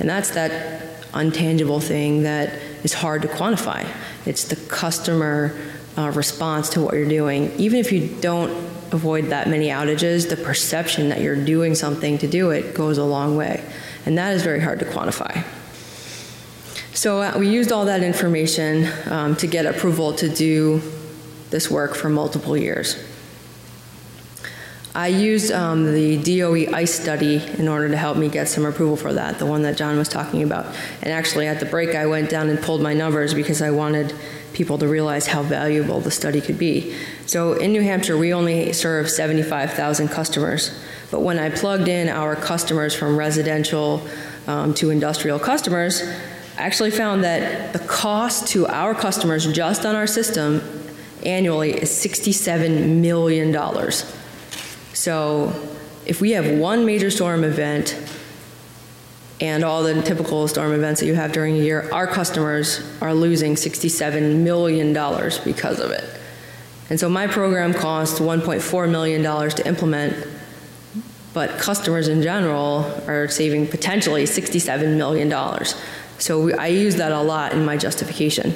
And 0.01 0.11
that's 0.11 0.31
that 0.31 1.05
untangible 1.13 1.81
thing 1.81 2.25
that 2.25 2.72
is 2.83 2.95
hard 2.95 3.23
to 3.23 3.29
quantify. 3.29 3.89
It's 4.27 4.45
the 4.45 4.57
customer 4.57 5.57
uh, 5.97 6.11
response 6.11 6.71
to 6.71 6.81
what 6.81 6.95
you're 6.95 7.09
doing. 7.09 7.53
Even 7.59 7.79
if 7.79 7.93
you 7.93 8.09
don't 8.21 8.51
avoid 8.93 9.27
that 9.27 9.49
many 9.49 9.69
outages, 9.69 10.29
the 10.29 10.37
perception 10.37 11.09
that 11.09 11.21
you're 11.21 11.43
doing 11.45 11.75
something 11.75 12.19
to 12.19 12.27
do 12.27 12.51
it 12.51 12.75
goes 12.75 12.99
a 12.99 13.05
long 13.05 13.37
way. 13.37 13.65
And 14.05 14.19
that 14.19 14.35
is 14.35 14.43
very 14.43 14.61
hard 14.61 14.79
to 14.81 14.85
quantify. 14.85 15.45
So 16.95 17.23
uh, 17.23 17.35
we 17.39 17.49
used 17.49 17.73
all 17.73 17.87
that 17.87 18.03
information 18.03 18.89
um, 19.07 19.37
to 19.37 19.47
get 19.47 19.67
approval 19.67 20.13
to 20.15 20.29
do 20.29 20.83
this 21.51 21.71
work 21.71 21.95
for 21.95 22.09
multiple 22.09 22.57
years. 22.57 22.97
I 24.95 25.07
used 25.07 25.51
um, 25.51 25.95
the 25.95 26.19
DOE 26.23 26.71
ICE 26.71 26.95
study 26.95 27.43
in 27.59 27.67
order 27.67 27.89
to 27.89 27.97
help 27.97 28.19
me 28.19 28.29
get 28.29 28.47
some 28.49 28.67
approval 28.67 28.97
for 28.97 29.15
that, 29.15 29.39
the 29.39 29.47
one 29.47 29.63
that 29.63 29.79
John 29.79 29.97
was 29.97 30.09
talking 30.09 30.43
about. 30.43 30.67
And 31.01 31.11
actually, 31.11 31.47
at 31.47 31.61
the 31.61 31.67
break, 31.67 31.95
I 31.95 32.05
went 32.05 32.29
down 32.29 32.51
and 32.51 32.61
pulled 32.61 32.83
my 32.83 32.93
numbers 32.93 33.33
because 33.33 33.63
I 33.63 33.71
wanted 33.71 34.15
people 34.53 34.77
to 34.77 34.87
realize 34.87 35.27
how 35.27 35.43
valuable 35.43 36.01
the 36.01 36.11
study 36.11 36.43
could 36.43 36.59
be. 36.59 36.95
So 37.25 37.55
in 37.55 37.73
New 37.73 37.81
Hampshire, 37.81 38.19
we 38.19 38.35
only 38.35 38.75
serve 38.75 39.09
75,000 39.09 40.09
customers. 40.09 40.79
But 41.11 41.21
when 41.21 41.39
I 41.39 41.49
plugged 41.49 41.89
in 41.89 42.11
our 42.11 42.37
customers 42.37 42.95
from 42.95 43.17
residential 43.17 44.07
um, 44.47 44.75
to 44.75 44.91
industrial 44.91 45.39
customers, 45.39 46.03
I 46.59 46.63
actually 46.65 46.91
found 46.91 47.25
that 47.25 47.73
the 47.73 47.79
cost 47.79 48.49
to 48.49 48.67
our 48.67 48.95
customers 48.95 49.51
just 49.51 49.87
on 49.87 49.95
our 49.95 50.07
system 50.07 50.61
annually 51.25 51.73
is 51.73 51.91
$67 51.91 53.01
million. 53.01 53.53
So 54.95 55.53
if 56.07 56.21
we 56.21 56.33
have 56.33 56.59
one 56.59 56.85
major 56.85 57.11
storm 57.11 57.45
event 57.45 57.97
and 59.41 59.65
all 59.65 59.83
the 59.83 60.01
typical 60.03 60.47
storm 60.49 60.73
events 60.73 61.01
that 61.01 61.07
you 61.07 61.15
have 61.15 61.33
during 61.33 61.57
a 61.57 61.61
year, 61.61 61.89
our 61.93 62.07
customers 62.07 62.81
are 63.01 63.15
losing 63.15 63.55
$67 63.55 64.37
million 64.37 64.93
because 65.45 65.81
of 65.81 65.91
it. 65.91 66.05
And 66.91 67.01
so 67.01 67.09
my 67.09 67.27
program 67.27 67.73
costs 67.73 68.21
$1.4 68.21 68.91
million 68.91 69.23
to 69.23 69.67
implement, 69.67 70.29
but 71.33 71.59
customers 71.59 72.09
in 72.09 72.23
general 72.23 72.85
are 73.07 73.29
saving 73.29 73.67
potentially 73.67 74.25
$67 74.25 74.97
million. 74.97 75.65
So 76.19 76.45
we, 76.45 76.53
I 76.53 76.67
use 76.67 76.97
that 76.97 77.11
a 77.11 77.21
lot 77.21 77.53
in 77.53 77.65
my 77.65 77.77
justification. 77.77 78.53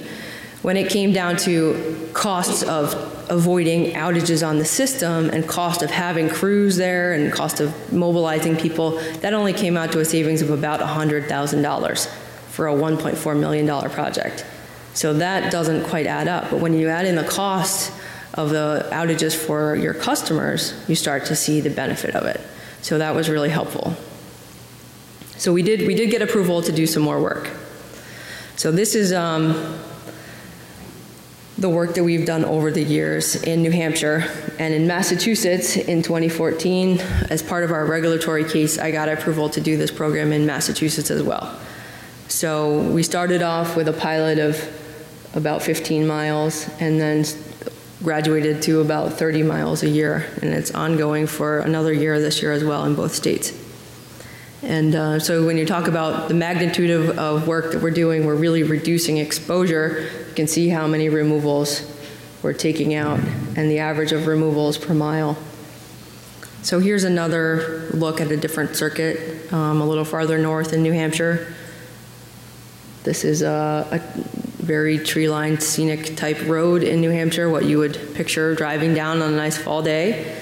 When 0.63 0.77
it 0.77 0.91
came 0.91 1.13
down 1.13 1.37
to 1.39 2.11
costs 2.13 2.63
of 2.63 3.16
avoiding 3.29 3.93
outages 3.93 4.47
on 4.47 4.59
the 4.59 4.65
system 4.65 5.31
and 5.31 5.47
cost 5.47 5.83
of 5.83 5.91
having 5.91 6.29
crews 6.29 6.77
there 6.77 7.13
and 7.13 7.33
cost 7.33 7.61
of 7.61 7.93
mobilizing 7.93 8.57
people, 8.57 8.99
that 9.21 9.35
only 9.35 9.53
came 9.53 9.77
out 9.77 9.93
to 9.93 10.01
a 10.01 10.05
savings 10.05 10.43
of 10.43 10.51
about 10.51 10.81
$100,000 10.81 12.07
for 12.51 12.69
a 12.69 12.73
$1.4 12.73 13.39
million 13.39 13.91
project. 13.91 14.47
So 14.95 15.15
that 15.15 15.53
doesn't 15.53 15.85
quite 15.85 16.07
add 16.07 16.29
up. 16.29 16.51
But 16.51 16.61
when 16.61 16.73
you 16.75 16.89
add 16.89 17.07
in 17.07 17.17
the 17.17 17.25
cost 17.25 17.93
of 18.35 18.51
the 18.51 18.89
outages 18.93 19.35
for 19.37 19.77
your 19.77 19.95
customers, 19.95 20.75
you 20.89 20.95
start 20.95 21.27
to 21.27 21.37
see 21.37 21.61
the 21.61 21.71
benefit 21.71 22.15
of 22.15 22.25
it. 22.25 22.41
So 22.81 22.99
that 22.99 23.15
was 23.15 23.29
really 23.29 23.51
helpful. 23.51 23.95
So 25.37 25.53
we 25.53 25.63
did, 25.63 25.87
we 25.87 25.95
did 25.95 26.11
get 26.11 26.23
approval 26.23 26.63
to 26.63 26.73
do 26.73 26.87
some 26.87 27.03
more 27.03 27.21
work. 27.21 27.51
So 28.57 28.73
this 28.73 28.95
is 28.95 29.13
um, 29.13 29.79
the 31.59 31.69
work 31.69 31.95
that 31.95 32.05
we've 32.05 32.27
done 32.27 32.45
over 32.45 32.71
the 32.71 32.83
years 32.83 33.43
in 33.43 33.63
New 33.63 33.71
Hampshire 33.71 34.25
and 34.59 34.75
in 34.75 34.87
Massachusetts 34.87 35.77
in 35.77 36.03
2014. 36.03 36.99
As 37.31 37.43
part 37.43 37.65
of 37.65 37.73
our 37.73 37.87
regulatory 37.87 38.45
case, 38.45 38.79
I 38.79 38.91
got 38.91 39.09
approval 39.09 39.49
to 39.51 39.61
do 39.61 39.79
this 39.79 39.91
program 39.91 40.33
in 40.33 40.45
Massachusetts 40.45 41.11
as 41.11 41.23
well. 41.23 41.59
So 42.29 42.81
we 42.91 43.03
started 43.03 43.43
off 43.43 43.75
with 43.75 43.89
a 43.89 43.95
pilot 43.95 44.39
of 44.39 44.61
about 45.35 45.63
15 45.63 46.07
miles 46.07 46.69
and 46.79 47.01
then 47.01 47.25
graduated 48.03 48.61
to 48.63 48.81
about 48.81 49.15
30 49.15 49.43
miles 49.43 49.83
a 49.83 49.89
year. 49.89 50.27
And 50.43 50.53
it's 50.53 50.75
ongoing 50.75 51.27
for 51.27 51.61
another 51.61 51.93
year 51.93 52.21
this 52.21 52.43
year 52.43 52.53
as 52.53 52.65
well 52.65 52.85
in 52.85 52.95
both 52.95 53.15
states. 53.15 53.59
And 54.63 54.95
uh, 54.95 55.21
so 55.21 55.47
when 55.47 55.57
you 55.57 55.65
talk 55.65 55.87
about 55.87 56.29
the 56.29 56.35
magnitude 56.35 56.91
of, 56.91 57.19
of 57.19 57.49
work 57.49 57.73
that 57.73 57.83
we're 57.83 57.91
doing, 57.91 58.27
we're 58.27 58.35
really 58.35 58.63
reducing 58.63 59.17
exposure 59.17 60.26
can 60.37 60.47
see 60.47 60.69
how 60.69 60.87
many 60.87 61.09
removals 61.09 61.91
we're 62.43 62.53
taking 62.53 62.95
out 62.95 63.19
and 63.57 63.71
the 63.71 63.79
average 63.79 64.13
of 64.13 64.27
removals 64.27 64.79
per 64.79 64.95
mile. 64.95 65.37
So 66.63 66.79
here's 66.79 67.05
another 67.05 67.89
look 67.95 68.21
at 68.21 68.31
a 68.31 68.37
different 68.37 68.77
circuit 68.77 69.53
um, 69.53 69.81
a 69.81 69.87
little 69.87 70.05
farther 70.05 70.39
north 70.39 70.73
in 70.73 70.83
New 70.83 70.93
Hampshire. 70.93 71.55
This 73.05 73.25
is 73.25 73.43
a, 73.43 73.87
a 73.91 73.99
very 74.63 74.99
tree-lined 74.99 75.63
scenic 75.63 76.17
type 76.17 76.45
road 76.47 76.83
in 76.83 77.01
New 77.01 77.11
Hampshire, 77.11 77.49
what 77.49 77.65
you 77.65 77.79
would 77.79 78.15
picture 78.15 78.55
driving 78.55 78.95
down 78.95 79.23
on 79.23 79.33
a 79.33 79.37
nice 79.37 79.57
fall 79.57 79.81
day. 79.81 80.41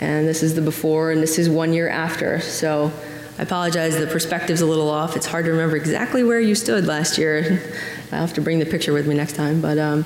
And 0.00 0.26
this 0.26 0.42
is 0.42 0.54
the 0.54 0.62
before 0.62 1.10
and 1.10 1.22
this 1.22 1.38
is 1.38 1.48
one 1.48 1.72
year 1.72 1.88
after. 1.88 2.40
So 2.40 2.92
I 3.38 3.42
apologize, 3.42 3.98
the 3.98 4.06
perspective's 4.06 4.62
a 4.62 4.66
little 4.66 4.88
off. 4.88 5.14
It's 5.14 5.26
hard 5.26 5.44
to 5.44 5.50
remember 5.50 5.76
exactly 5.76 6.24
where 6.24 6.40
you 6.40 6.54
stood 6.54 6.86
last 6.86 7.18
year. 7.18 7.62
I'll 8.10 8.20
have 8.20 8.32
to 8.34 8.40
bring 8.40 8.58
the 8.58 8.66
picture 8.66 8.94
with 8.94 9.06
me 9.06 9.14
next 9.14 9.34
time. 9.34 9.60
But 9.60 9.76
um, 9.76 10.02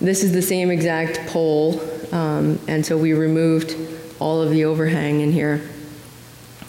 this 0.00 0.22
is 0.22 0.32
the 0.32 0.42
same 0.42 0.70
exact 0.70 1.26
pole, 1.28 1.80
um, 2.12 2.60
and 2.68 2.86
so 2.86 2.96
we 2.96 3.12
removed 3.12 3.76
all 4.20 4.40
of 4.40 4.50
the 4.50 4.66
overhang 4.66 5.20
in 5.20 5.32
here. 5.32 5.68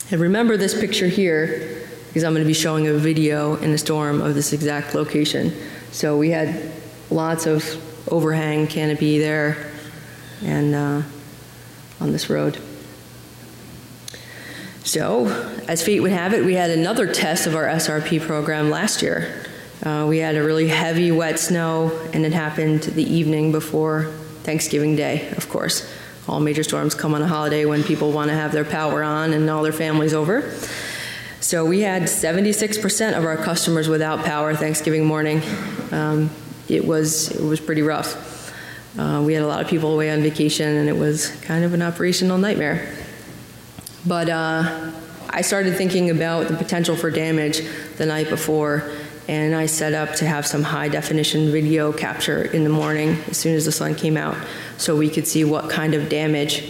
And 0.09 0.19
remember 0.19 0.57
this 0.57 0.79
picture 0.79 1.07
here, 1.07 1.87
because 2.07 2.23
I'm 2.23 2.33
going 2.33 2.43
to 2.43 2.47
be 2.47 2.53
showing 2.53 2.87
a 2.87 2.93
video 2.93 3.55
in 3.57 3.71
a 3.71 3.77
storm 3.77 4.21
of 4.21 4.33
this 4.33 4.53
exact 4.53 4.95
location. 4.95 5.53
So 5.91 6.17
we 6.17 6.31
had 6.31 6.71
lots 7.11 7.45
of 7.45 7.63
overhang 8.11 8.67
canopy 8.67 9.19
there 9.19 9.71
and 10.43 10.73
uh, 10.73 11.01
on 11.99 12.11
this 12.11 12.29
road. 12.29 12.59
So, 14.83 15.25
as 15.67 15.83
fate 15.83 15.99
would 15.99 16.11
have 16.11 16.33
it, 16.33 16.45
we 16.45 16.53
had 16.53 16.69
another 16.69 17.11
test 17.11 17.47
of 17.47 17.55
our 17.55 17.65
SRP 17.65 18.21
program 18.21 18.69
last 18.69 19.01
year. 19.01 19.45
Uh, 19.83 20.05
we 20.07 20.19
had 20.19 20.35
a 20.35 20.43
really 20.43 20.67
heavy, 20.67 21.11
wet 21.11 21.39
snow, 21.39 21.91
and 22.13 22.25
it 22.25 22.33
happened 22.33 22.83
the 22.83 23.03
evening 23.03 23.51
before 23.51 24.05
Thanksgiving 24.43 24.95
Day, 24.95 25.29
of 25.31 25.49
course. 25.49 25.91
All 26.27 26.39
major 26.39 26.63
storms 26.63 26.95
come 26.95 27.13
on 27.13 27.21
a 27.21 27.27
holiday 27.27 27.65
when 27.65 27.83
people 27.83 28.11
want 28.11 28.29
to 28.29 28.35
have 28.35 28.51
their 28.51 28.65
power 28.65 29.03
on 29.03 29.33
and 29.33 29.49
all 29.49 29.63
their 29.63 29.73
families 29.73 30.13
over. 30.13 30.51
So 31.39 31.65
we 31.65 31.81
had 31.81 32.03
76% 32.03 33.17
of 33.17 33.23
our 33.23 33.37
customers 33.37 33.87
without 33.87 34.25
power 34.25 34.55
Thanksgiving 34.55 35.05
morning. 35.05 35.41
Um, 35.91 36.31
it 36.67 36.83
was 36.83 37.29
it 37.29 37.43
was 37.43 37.59
pretty 37.59 37.83
rough. 37.83 38.51
Uh, 38.97 39.21
we 39.23 39.33
had 39.33 39.43
a 39.43 39.47
lot 39.47 39.61
of 39.61 39.67
people 39.67 39.93
away 39.93 40.09
on 40.09 40.21
vacation, 40.21 40.67
and 40.67 40.89
it 40.89 40.97
was 40.97 41.29
kind 41.41 41.63
of 41.63 41.73
an 41.73 41.83
operational 41.83 42.39
nightmare. 42.39 42.91
But 44.07 44.29
uh, 44.29 44.91
I 45.35 45.41
started 45.41 45.75
thinking 45.75 46.11
about 46.11 46.47
the 46.47 46.55
potential 46.55 46.95
for 46.95 47.11
damage 47.11 47.59
the 47.97 48.05
night 48.05 48.29
before, 48.29 48.89
and 49.27 49.53
I 49.53 49.65
set 49.65 49.93
up 49.93 50.15
to 50.15 50.25
have 50.25 50.47
some 50.47 50.63
high 50.63 50.87
definition 50.87 51.51
video 51.51 51.91
capture 51.91 52.43
in 52.43 52.63
the 52.63 52.69
morning 52.69 53.17
as 53.27 53.35
soon 53.35 53.53
as 53.53 53.65
the 53.65 53.71
sun 53.73 53.95
came 53.95 54.15
out 54.15 54.37
so 54.77 54.95
we 54.95 55.09
could 55.09 55.27
see 55.27 55.43
what 55.43 55.69
kind 55.69 55.93
of 55.93 56.07
damage 56.07 56.69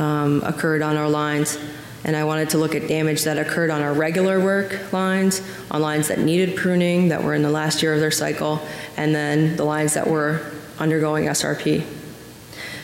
um, 0.00 0.42
occurred 0.42 0.82
on 0.82 0.96
our 0.96 1.08
lines. 1.08 1.56
And 2.02 2.16
I 2.16 2.24
wanted 2.24 2.50
to 2.50 2.58
look 2.58 2.74
at 2.74 2.88
damage 2.88 3.22
that 3.22 3.38
occurred 3.38 3.70
on 3.70 3.80
our 3.80 3.94
regular 3.94 4.40
work 4.40 4.92
lines, 4.92 5.40
on 5.70 5.80
lines 5.80 6.08
that 6.08 6.18
needed 6.18 6.56
pruning, 6.56 7.10
that 7.10 7.22
were 7.22 7.34
in 7.34 7.42
the 7.42 7.50
last 7.50 7.80
year 7.80 7.94
of 7.94 8.00
their 8.00 8.10
cycle, 8.10 8.60
and 8.96 9.14
then 9.14 9.54
the 9.54 9.64
lines 9.64 9.94
that 9.94 10.08
were 10.08 10.50
undergoing 10.80 11.26
SRP. 11.26 11.84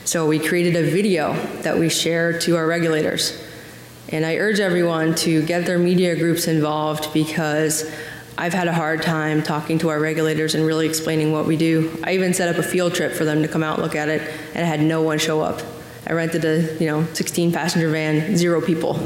So 0.05 0.29
we 0.29 0.39
created 0.39 0.77
a 0.77 0.89
video 0.89 1.35
that 1.63 1.77
we 1.77 1.89
shared 1.89 2.43
to 2.43 2.57
our 2.57 2.67
regulators. 2.69 3.43
And 4.09 4.25
I 4.25 4.37
urge 4.37 4.61
everyone 4.61 5.15
to 5.17 5.45
get 5.45 5.67
their 5.67 5.79
media 5.79 6.15
groups 6.15 6.47
involved 6.47 7.13
because 7.13 7.91
I've 8.39 8.53
had 8.53 8.69
a 8.69 8.73
hard 8.73 9.03
time 9.03 9.43
talking 9.43 9.79
to 9.79 9.89
our 9.89 9.99
regulators 9.99 10.55
and 10.55 10.65
really 10.65 10.87
explaining 10.87 11.33
what 11.33 11.47
we 11.47 11.57
do. 11.57 11.99
I 12.05 12.15
even 12.15 12.35
set 12.35 12.55
up 12.55 12.57
a 12.57 12.63
field 12.63 12.95
trip 12.95 13.13
for 13.13 13.25
them 13.25 13.43
to 13.43 13.49
come 13.49 13.63
out 13.63 13.79
and 13.79 13.83
look 13.83 13.97
at 13.97 14.09
it, 14.09 14.23
and 14.55 14.65
I 14.65 14.69
had 14.69 14.81
no 14.81 15.03
one 15.03 15.19
show 15.19 15.41
up. 15.41 15.63
I 16.07 16.13
rented 16.13 16.45
a 16.45 16.77
you 16.79 16.87
know 16.87 17.05
16 17.15 17.51
passenger 17.51 17.91
van, 17.91 18.37
zero 18.37 18.61
people. 18.61 19.01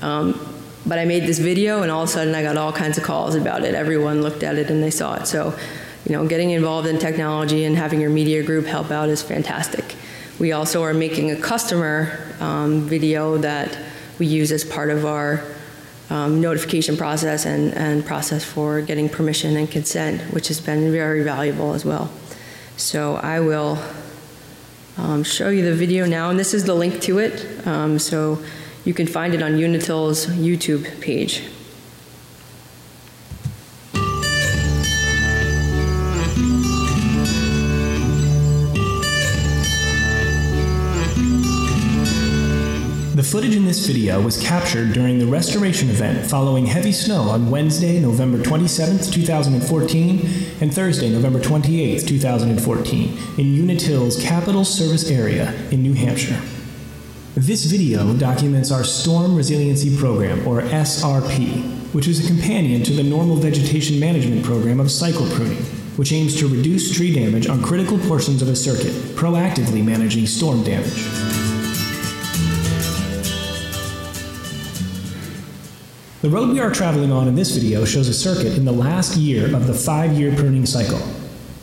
Um, 0.00 0.40
but 0.86 0.98
I 0.98 1.04
made 1.04 1.24
this 1.24 1.38
video, 1.38 1.82
and 1.82 1.90
all 1.90 2.02
of 2.04 2.08
a 2.08 2.12
sudden 2.12 2.34
I 2.34 2.42
got 2.42 2.56
all 2.56 2.72
kinds 2.72 2.96
of 2.96 3.04
calls 3.04 3.34
about 3.34 3.64
it. 3.64 3.74
Everyone 3.74 4.22
looked 4.22 4.42
at 4.42 4.56
it 4.56 4.70
and 4.70 4.82
they 4.82 4.90
saw 4.90 5.14
it. 5.14 5.26
So, 5.26 5.58
you 6.06 6.12
know, 6.12 6.26
getting 6.26 6.50
involved 6.50 6.86
in 6.86 6.98
technology 6.98 7.64
and 7.64 7.76
having 7.76 8.00
your 8.00 8.10
media 8.10 8.42
group 8.42 8.66
help 8.66 8.90
out 8.90 9.08
is 9.08 9.22
fantastic. 9.22 9.96
We 10.38 10.52
also 10.52 10.82
are 10.82 10.94
making 10.94 11.30
a 11.30 11.36
customer 11.36 12.18
um, 12.40 12.82
video 12.82 13.38
that 13.38 13.78
we 14.18 14.26
use 14.26 14.52
as 14.52 14.64
part 14.64 14.90
of 14.90 15.04
our 15.04 15.44
um, 16.10 16.40
notification 16.40 16.96
process 16.96 17.46
and, 17.46 17.72
and 17.74 18.04
process 18.04 18.44
for 18.44 18.80
getting 18.80 19.08
permission 19.08 19.56
and 19.56 19.70
consent, 19.70 20.20
which 20.32 20.48
has 20.48 20.60
been 20.60 20.92
very 20.92 21.22
valuable 21.22 21.74
as 21.74 21.84
well. 21.84 22.10
So 22.76 23.16
I 23.16 23.40
will 23.40 23.78
um, 24.96 25.24
show 25.24 25.48
you 25.48 25.64
the 25.64 25.74
video 25.74 26.06
now, 26.06 26.30
and 26.30 26.38
this 26.38 26.54
is 26.54 26.64
the 26.64 26.74
link 26.74 27.00
to 27.02 27.18
it. 27.18 27.66
Um, 27.66 27.98
so 27.98 28.42
you 28.84 28.94
can 28.94 29.06
find 29.06 29.34
it 29.34 29.42
on 29.42 29.52
Unitil's 29.52 30.26
YouTube 30.26 31.00
page. 31.00 31.42
Footage 43.34 43.56
in 43.56 43.64
this 43.64 43.84
video 43.84 44.22
was 44.22 44.40
captured 44.40 44.92
during 44.92 45.18
the 45.18 45.26
restoration 45.26 45.90
event 45.90 46.24
following 46.24 46.66
heavy 46.66 46.92
snow 46.92 47.22
on 47.22 47.50
Wednesday, 47.50 47.98
November 47.98 48.40
27, 48.40 49.10
2014, 49.10 50.20
and 50.60 50.72
Thursday, 50.72 51.10
November 51.10 51.40
28, 51.40 52.06
2014, 52.06 53.02
in 53.36 53.52
Unitil's 53.52 54.22
Capital 54.22 54.64
Service 54.64 55.10
Area 55.10 55.52
in 55.72 55.82
New 55.82 55.94
Hampshire. 55.94 56.40
This 57.34 57.64
video 57.64 58.16
documents 58.16 58.70
our 58.70 58.84
Storm 58.84 59.34
Resiliency 59.34 59.98
Program, 59.98 60.46
or 60.46 60.62
SRP, 60.62 61.92
which 61.92 62.06
is 62.06 62.24
a 62.24 62.28
companion 62.28 62.84
to 62.84 62.92
the 62.92 63.02
normal 63.02 63.34
vegetation 63.34 63.98
management 63.98 64.44
program 64.44 64.78
of 64.78 64.92
cycle 64.92 65.28
pruning, 65.30 65.64
which 65.96 66.12
aims 66.12 66.38
to 66.38 66.46
reduce 66.46 66.96
tree 66.96 67.12
damage 67.12 67.48
on 67.48 67.60
critical 67.64 67.98
portions 67.98 68.42
of 68.42 68.48
a 68.48 68.54
circuit, 68.54 68.92
proactively 69.16 69.84
managing 69.84 70.24
storm 70.24 70.62
damage. 70.62 71.43
The 76.24 76.30
road 76.30 76.54
we 76.54 76.60
are 76.60 76.70
traveling 76.70 77.12
on 77.12 77.28
in 77.28 77.34
this 77.34 77.54
video 77.54 77.84
shows 77.84 78.08
a 78.08 78.14
circuit 78.14 78.56
in 78.56 78.64
the 78.64 78.72
last 78.72 79.18
year 79.18 79.54
of 79.54 79.66
the 79.66 79.74
five-year 79.74 80.34
pruning 80.34 80.64
cycle. 80.64 80.98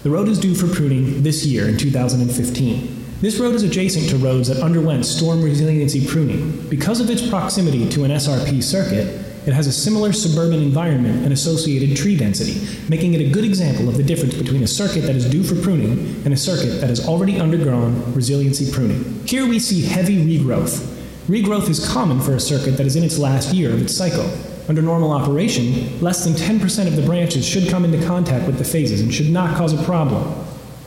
The 0.04 0.12
road 0.12 0.28
is 0.28 0.40
due 0.40 0.54
for 0.54 0.68
pruning 0.68 1.24
this 1.24 1.44
year 1.44 1.68
in 1.68 1.80
2015. 1.80 3.06
This 3.22 3.40
road 3.40 3.56
is 3.56 3.64
adjacent 3.64 4.08
to 4.10 4.18
roads 4.18 4.50
that 4.50 4.62
underwent 4.62 5.08
storm 5.08 5.42
resiliency 5.42 6.06
pruning. 6.06 6.70
Because 6.70 7.00
of 7.00 7.10
its 7.10 7.28
proximity 7.28 7.90
to 7.90 8.04
an 8.04 8.12
SRP 8.12 8.62
circuit, 8.62 9.08
it 9.48 9.54
has 9.54 9.66
a 9.66 9.72
similar 9.72 10.14
suburban 10.14 10.62
environment 10.62 11.24
and 11.24 11.34
associated 11.34 11.98
tree 11.98 12.16
density, 12.16 12.62
making 12.88 13.16
it 13.16 13.22
a 13.22 13.32
good 13.32 13.44
example 13.44 13.90
of 13.90 13.98
the 13.98 14.04
difference 14.04 14.36
between 14.36 14.62
a 14.62 14.68
circuit 14.68 15.02
that 15.08 15.16
is 15.16 15.28
due 15.28 15.42
for 15.42 15.60
pruning 15.60 16.22
and 16.24 16.36
a 16.36 16.38
circuit 16.38 16.80
that 16.82 16.90
has 16.92 17.08
already 17.08 17.40
undergone 17.40 18.14
resiliency 18.14 18.72
pruning. 18.72 19.26
Here 19.26 19.48
we 19.48 19.58
see 19.58 19.82
heavy 19.82 20.24
regrowth. 20.24 20.88
Regrowth 21.28 21.68
is 21.68 21.92
common 21.92 22.20
for 22.20 22.36
a 22.36 22.40
circuit 22.40 22.78
that 22.78 22.86
is 22.86 22.96
in 22.96 23.04
its 23.04 23.18
last 23.18 23.56
year 23.56 23.72
of 23.72 23.82
its 23.82 23.98
cycle. 23.98 24.30
Under 24.72 24.82
normal 24.82 25.12
operation, 25.12 26.00
less 26.00 26.24
than 26.24 26.32
10% 26.32 26.88
of 26.88 26.96
the 26.96 27.02
branches 27.02 27.46
should 27.46 27.68
come 27.68 27.84
into 27.84 28.08
contact 28.08 28.48
with 28.48 28.58
the 28.58 28.64
phases 28.64 29.02
and 29.02 29.14
should 29.14 29.30
not 29.30 29.58
cause 29.58 29.74
a 29.74 29.84
problem. 29.84 30.34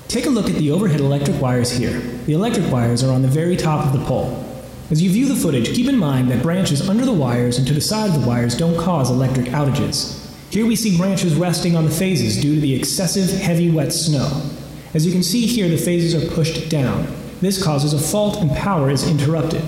Take 0.08 0.24
a 0.24 0.30
look 0.30 0.48
at 0.48 0.54
the 0.54 0.70
overhead 0.70 1.00
electric 1.00 1.38
wires 1.38 1.70
here. 1.70 2.00
The 2.24 2.32
electric 2.32 2.72
wires 2.72 3.04
are 3.04 3.12
on 3.12 3.20
the 3.20 3.28
very 3.28 3.58
top 3.58 3.84
of 3.84 3.92
the 3.92 4.02
pole. 4.06 4.42
As 4.90 5.02
you 5.02 5.10
view 5.10 5.28
the 5.28 5.36
footage, 5.36 5.74
keep 5.74 5.86
in 5.86 5.98
mind 5.98 6.30
that 6.30 6.42
branches 6.42 6.88
under 6.88 7.04
the 7.04 7.12
wires 7.12 7.58
and 7.58 7.66
to 7.66 7.74
the 7.74 7.80
side 7.82 8.08
of 8.08 8.22
the 8.22 8.26
wires 8.26 8.56
don't 8.56 8.78
cause 8.78 9.10
electric 9.10 9.48
outages. 9.48 10.18
Here 10.50 10.64
we 10.64 10.76
see 10.76 10.96
branches 10.96 11.34
resting 11.34 11.76
on 11.76 11.84
the 11.84 11.90
phases 11.90 12.40
due 12.40 12.54
to 12.54 12.60
the 12.62 12.74
excessive 12.74 13.38
heavy 13.38 13.70
wet 13.70 13.92
snow. 13.92 14.50
As 14.94 15.04
you 15.04 15.12
can 15.12 15.22
see 15.22 15.44
here, 15.44 15.68
the 15.68 15.76
phases 15.76 16.14
are 16.14 16.34
pushed 16.34 16.70
down. 16.70 17.06
This 17.42 17.62
causes 17.62 17.92
a 17.92 17.98
fault 17.98 18.38
and 18.38 18.50
power 18.52 18.88
is 18.88 19.06
interrupted. 19.06 19.62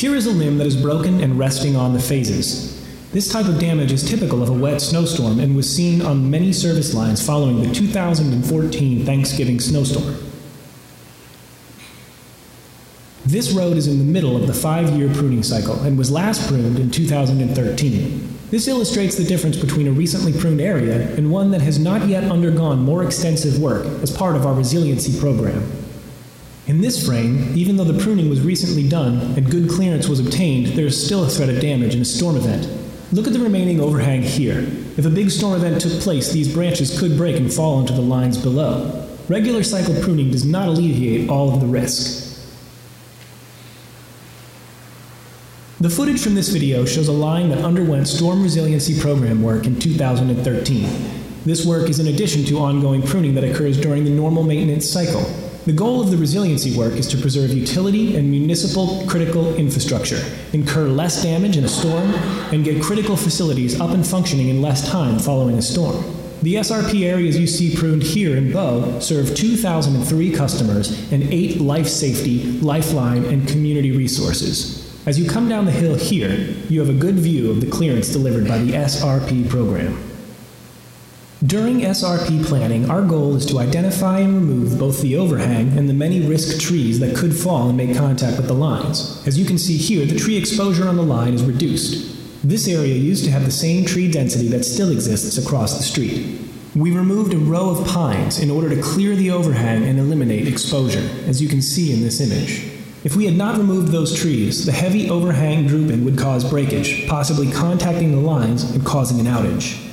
Here 0.00 0.14
is 0.14 0.24
a 0.24 0.30
limb 0.30 0.56
that 0.56 0.66
is 0.66 0.80
broken 0.80 1.20
and 1.20 1.38
resting 1.38 1.76
on 1.76 1.92
the 1.92 2.00
phases. 2.00 2.80
This 3.12 3.30
type 3.30 3.44
of 3.44 3.58
damage 3.58 3.92
is 3.92 4.02
typical 4.02 4.42
of 4.42 4.48
a 4.48 4.52
wet 4.54 4.80
snowstorm 4.80 5.38
and 5.38 5.54
was 5.54 5.70
seen 5.70 6.00
on 6.00 6.30
many 6.30 6.54
service 6.54 6.94
lines 6.94 7.22
following 7.22 7.60
the 7.60 7.70
2014 7.70 9.04
Thanksgiving 9.04 9.60
snowstorm. 9.60 10.16
This 13.26 13.52
road 13.52 13.76
is 13.76 13.88
in 13.88 13.98
the 13.98 14.04
middle 14.10 14.36
of 14.36 14.46
the 14.46 14.54
five 14.54 14.88
year 14.96 15.12
pruning 15.12 15.42
cycle 15.42 15.78
and 15.82 15.98
was 15.98 16.10
last 16.10 16.48
pruned 16.48 16.78
in 16.78 16.90
2013. 16.90 18.38
This 18.48 18.68
illustrates 18.68 19.16
the 19.16 19.24
difference 19.24 19.58
between 19.58 19.86
a 19.86 19.92
recently 19.92 20.32
pruned 20.32 20.62
area 20.62 21.14
and 21.14 21.30
one 21.30 21.50
that 21.50 21.60
has 21.60 21.78
not 21.78 22.08
yet 22.08 22.24
undergone 22.24 22.78
more 22.78 23.04
extensive 23.04 23.60
work 23.60 23.84
as 24.02 24.10
part 24.10 24.34
of 24.34 24.46
our 24.46 24.54
resiliency 24.54 25.20
program. 25.20 25.79
In 26.70 26.80
this 26.80 27.04
frame, 27.04 27.52
even 27.56 27.76
though 27.76 27.82
the 27.82 28.00
pruning 28.00 28.30
was 28.30 28.42
recently 28.42 28.88
done 28.88 29.34
and 29.36 29.50
good 29.50 29.68
clearance 29.68 30.06
was 30.06 30.20
obtained, 30.20 30.68
there 30.68 30.86
is 30.86 31.04
still 31.04 31.24
a 31.24 31.28
threat 31.28 31.48
of 31.48 31.60
damage 31.60 31.96
in 31.96 32.02
a 32.02 32.04
storm 32.04 32.36
event. 32.36 32.68
Look 33.12 33.26
at 33.26 33.32
the 33.32 33.40
remaining 33.40 33.80
overhang 33.80 34.22
here. 34.22 34.60
If 34.96 35.04
a 35.04 35.10
big 35.10 35.32
storm 35.32 35.54
event 35.54 35.80
took 35.80 36.00
place, 36.00 36.30
these 36.30 36.54
branches 36.54 36.96
could 36.96 37.16
break 37.16 37.38
and 37.38 37.52
fall 37.52 37.80
into 37.80 37.92
the 37.92 38.00
lines 38.00 38.38
below. 38.38 39.04
Regular 39.28 39.64
cycle 39.64 40.00
pruning 40.00 40.30
does 40.30 40.44
not 40.44 40.68
alleviate 40.68 41.28
all 41.28 41.52
of 41.52 41.60
the 41.60 41.66
risk. 41.66 42.40
The 45.80 45.90
footage 45.90 46.22
from 46.22 46.36
this 46.36 46.50
video 46.50 46.84
shows 46.84 47.08
a 47.08 47.12
line 47.12 47.48
that 47.48 47.64
underwent 47.64 48.06
storm 48.06 48.44
resiliency 48.44 49.00
program 49.00 49.42
work 49.42 49.66
in 49.66 49.76
2013. 49.80 50.88
This 51.44 51.66
work 51.66 51.90
is 51.90 51.98
in 51.98 52.06
addition 52.06 52.44
to 52.44 52.58
ongoing 52.60 53.02
pruning 53.02 53.34
that 53.34 53.42
occurs 53.42 53.76
during 53.76 54.04
the 54.04 54.10
normal 54.10 54.44
maintenance 54.44 54.88
cycle. 54.88 55.49
The 55.70 55.76
goal 55.76 56.00
of 56.00 56.10
the 56.10 56.16
resiliency 56.16 56.76
work 56.76 56.94
is 56.94 57.06
to 57.06 57.16
preserve 57.16 57.50
utility 57.52 58.16
and 58.16 58.28
municipal 58.28 59.06
critical 59.06 59.54
infrastructure, 59.54 60.20
incur 60.52 60.88
less 60.88 61.22
damage 61.22 61.56
in 61.56 61.62
a 61.62 61.68
storm, 61.68 62.12
and 62.52 62.64
get 62.64 62.82
critical 62.82 63.16
facilities 63.16 63.80
up 63.80 63.90
and 63.90 64.04
functioning 64.04 64.48
in 64.48 64.60
less 64.60 64.90
time 64.90 65.20
following 65.20 65.58
a 65.58 65.62
storm. 65.62 66.02
The 66.42 66.56
SRP 66.56 67.04
areas 67.04 67.38
you 67.38 67.46
see 67.46 67.76
pruned 67.76 68.02
here 68.02 68.36
in 68.36 68.52
Bow 68.52 68.98
serve 68.98 69.32
2,003 69.36 70.32
customers 70.32 71.12
and 71.12 71.22
eight 71.32 71.60
life 71.60 71.86
safety, 71.86 72.42
lifeline, 72.60 73.24
and 73.26 73.46
community 73.46 73.96
resources. 73.96 74.92
As 75.06 75.20
you 75.20 75.30
come 75.30 75.48
down 75.48 75.66
the 75.66 75.70
hill 75.70 75.94
here, 75.94 76.30
you 76.68 76.80
have 76.80 76.90
a 76.90 76.98
good 76.98 77.20
view 77.20 77.48
of 77.48 77.60
the 77.60 77.70
clearance 77.70 78.08
delivered 78.08 78.48
by 78.48 78.58
the 78.58 78.72
SRP 78.72 79.48
program. 79.48 80.09
During 81.46 81.80
SRP 81.80 82.44
planning, 82.44 82.90
our 82.90 83.00
goal 83.00 83.34
is 83.34 83.46
to 83.46 83.60
identify 83.60 84.18
and 84.18 84.34
remove 84.34 84.78
both 84.78 85.00
the 85.00 85.16
overhang 85.16 85.78
and 85.78 85.88
the 85.88 85.94
many 85.94 86.20
risk 86.20 86.60
trees 86.60 87.00
that 87.00 87.16
could 87.16 87.34
fall 87.34 87.68
and 87.68 87.78
make 87.78 87.96
contact 87.96 88.36
with 88.36 88.46
the 88.46 88.52
lines. 88.52 89.26
As 89.26 89.38
you 89.38 89.46
can 89.46 89.56
see 89.56 89.78
here, 89.78 90.04
the 90.04 90.18
tree 90.18 90.36
exposure 90.36 90.86
on 90.86 90.96
the 90.96 91.02
line 91.02 91.32
is 91.32 91.42
reduced. 91.42 92.46
This 92.46 92.68
area 92.68 92.94
used 92.94 93.24
to 93.24 93.30
have 93.30 93.46
the 93.46 93.50
same 93.50 93.86
tree 93.86 94.10
density 94.10 94.48
that 94.48 94.66
still 94.66 94.92
exists 94.92 95.38
across 95.38 95.78
the 95.78 95.82
street. 95.82 96.38
We 96.76 96.90
removed 96.90 97.32
a 97.32 97.38
row 97.38 97.70
of 97.70 97.88
pines 97.88 98.38
in 98.38 98.50
order 98.50 98.68
to 98.68 98.82
clear 98.82 99.16
the 99.16 99.30
overhang 99.30 99.84
and 99.84 99.98
eliminate 99.98 100.46
exposure, 100.46 101.08
as 101.26 101.40
you 101.40 101.48
can 101.48 101.62
see 101.62 101.94
in 101.94 102.02
this 102.02 102.20
image. 102.20 102.70
If 103.02 103.16
we 103.16 103.24
had 103.24 103.38
not 103.38 103.56
removed 103.56 103.92
those 103.92 104.14
trees, 104.14 104.66
the 104.66 104.72
heavy 104.72 105.08
overhang 105.08 105.66
drooping 105.66 106.04
would 106.04 106.18
cause 106.18 106.44
breakage, 106.44 107.08
possibly 107.08 107.50
contacting 107.50 108.12
the 108.12 108.20
lines 108.20 108.70
and 108.72 108.84
causing 108.84 109.20
an 109.20 109.24
outage. 109.24 109.89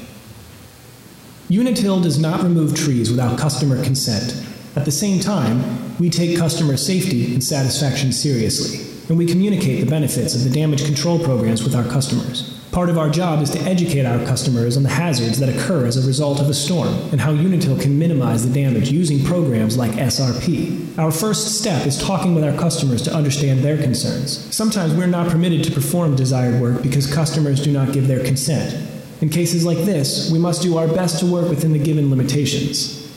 Unitil 1.50 2.04
does 2.04 2.20
not 2.20 2.44
remove 2.44 2.76
trees 2.76 3.10
without 3.10 3.40
customer 3.40 3.82
consent. 3.82 4.46
At 4.76 4.84
the 4.84 4.92
same 4.92 5.22
time, 5.22 5.98
we 5.98 6.10
take 6.10 6.38
customer 6.38 6.76
safety 6.76 7.34
and 7.34 7.42
satisfaction 7.42 8.12
seriously, 8.12 8.86
and 9.08 9.18
we 9.18 9.26
communicate 9.26 9.80
the 9.80 9.90
benefits 9.90 10.36
of 10.36 10.44
the 10.44 10.50
damage 10.50 10.84
control 10.84 11.18
programs 11.18 11.64
with 11.64 11.74
our 11.74 11.86
customers. 11.86 12.54
Part 12.74 12.90
of 12.90 12.98
our 12.98 13.10
job 13.10 13.42
is 13.42 13.50
to 13.52 13.62
educate 13.62 14.06
our 14.06 14.24
customers 14.26 14.76
on 14.76 14.84
the 14.84 14.90
hazards 14.90 15.40
that 15.40 15.48
occur 15.48 15.86
as 15.86 15.96
a 15.96 16.06
result 16.06 16.42
of 16.42 16.50
a 16.50 16.54
storm 16.54 16.94
and 17.14 17.22
how 17.22 17.32
Unitil 17.32 17.82
can 17.82 17.98
minimize 17.98 18.46
the 18.46 18.54
damage 18.54 18.92
using 18.92 19.24
programs 19.24 19.78
like 19.78 19.92
SRP. 19.92 21.00
Our 21.00 21.12
first 21.12 21.60
step 21.60 21.88
is 21.88 21.98
talking 21.98 22.36
with 22.36 22.44
our 22.44 22.56
customers 22.60 23.02
to 23.04 23.16
understand 23.16 23.62
their 23.62 23.78
concerns. 23.82 24.54
Sometimes 24.54 24.94
we're 24.94 25.08
not 25.08 25.30
permitted 25.30 25.64
to 25.64 25.72
perform 25.72 26.18
desired 26.18 26.62
work 26.62 26.84
because 26.84 27.12
customers 27.12 27.64
do 27.64 27.72
not 27.72 27.94
give 27.94 28.08
their 28.08 28.24
consent. 28.24 28.87
In 29.22 29.30
cases 29.30 29.66
like 29.66 29.80
this, 29.80 30.32
we 30.32 30.38
must 30.38 30.62
do 30.62 30.78
our 30.78 30.88
best 30.88 31.20
to 31.20 31.26
work 31.26 31.50
within 31.50 31.74
the 31.74 31.80
given 31.80 32.10
limitations. 32.10 33.08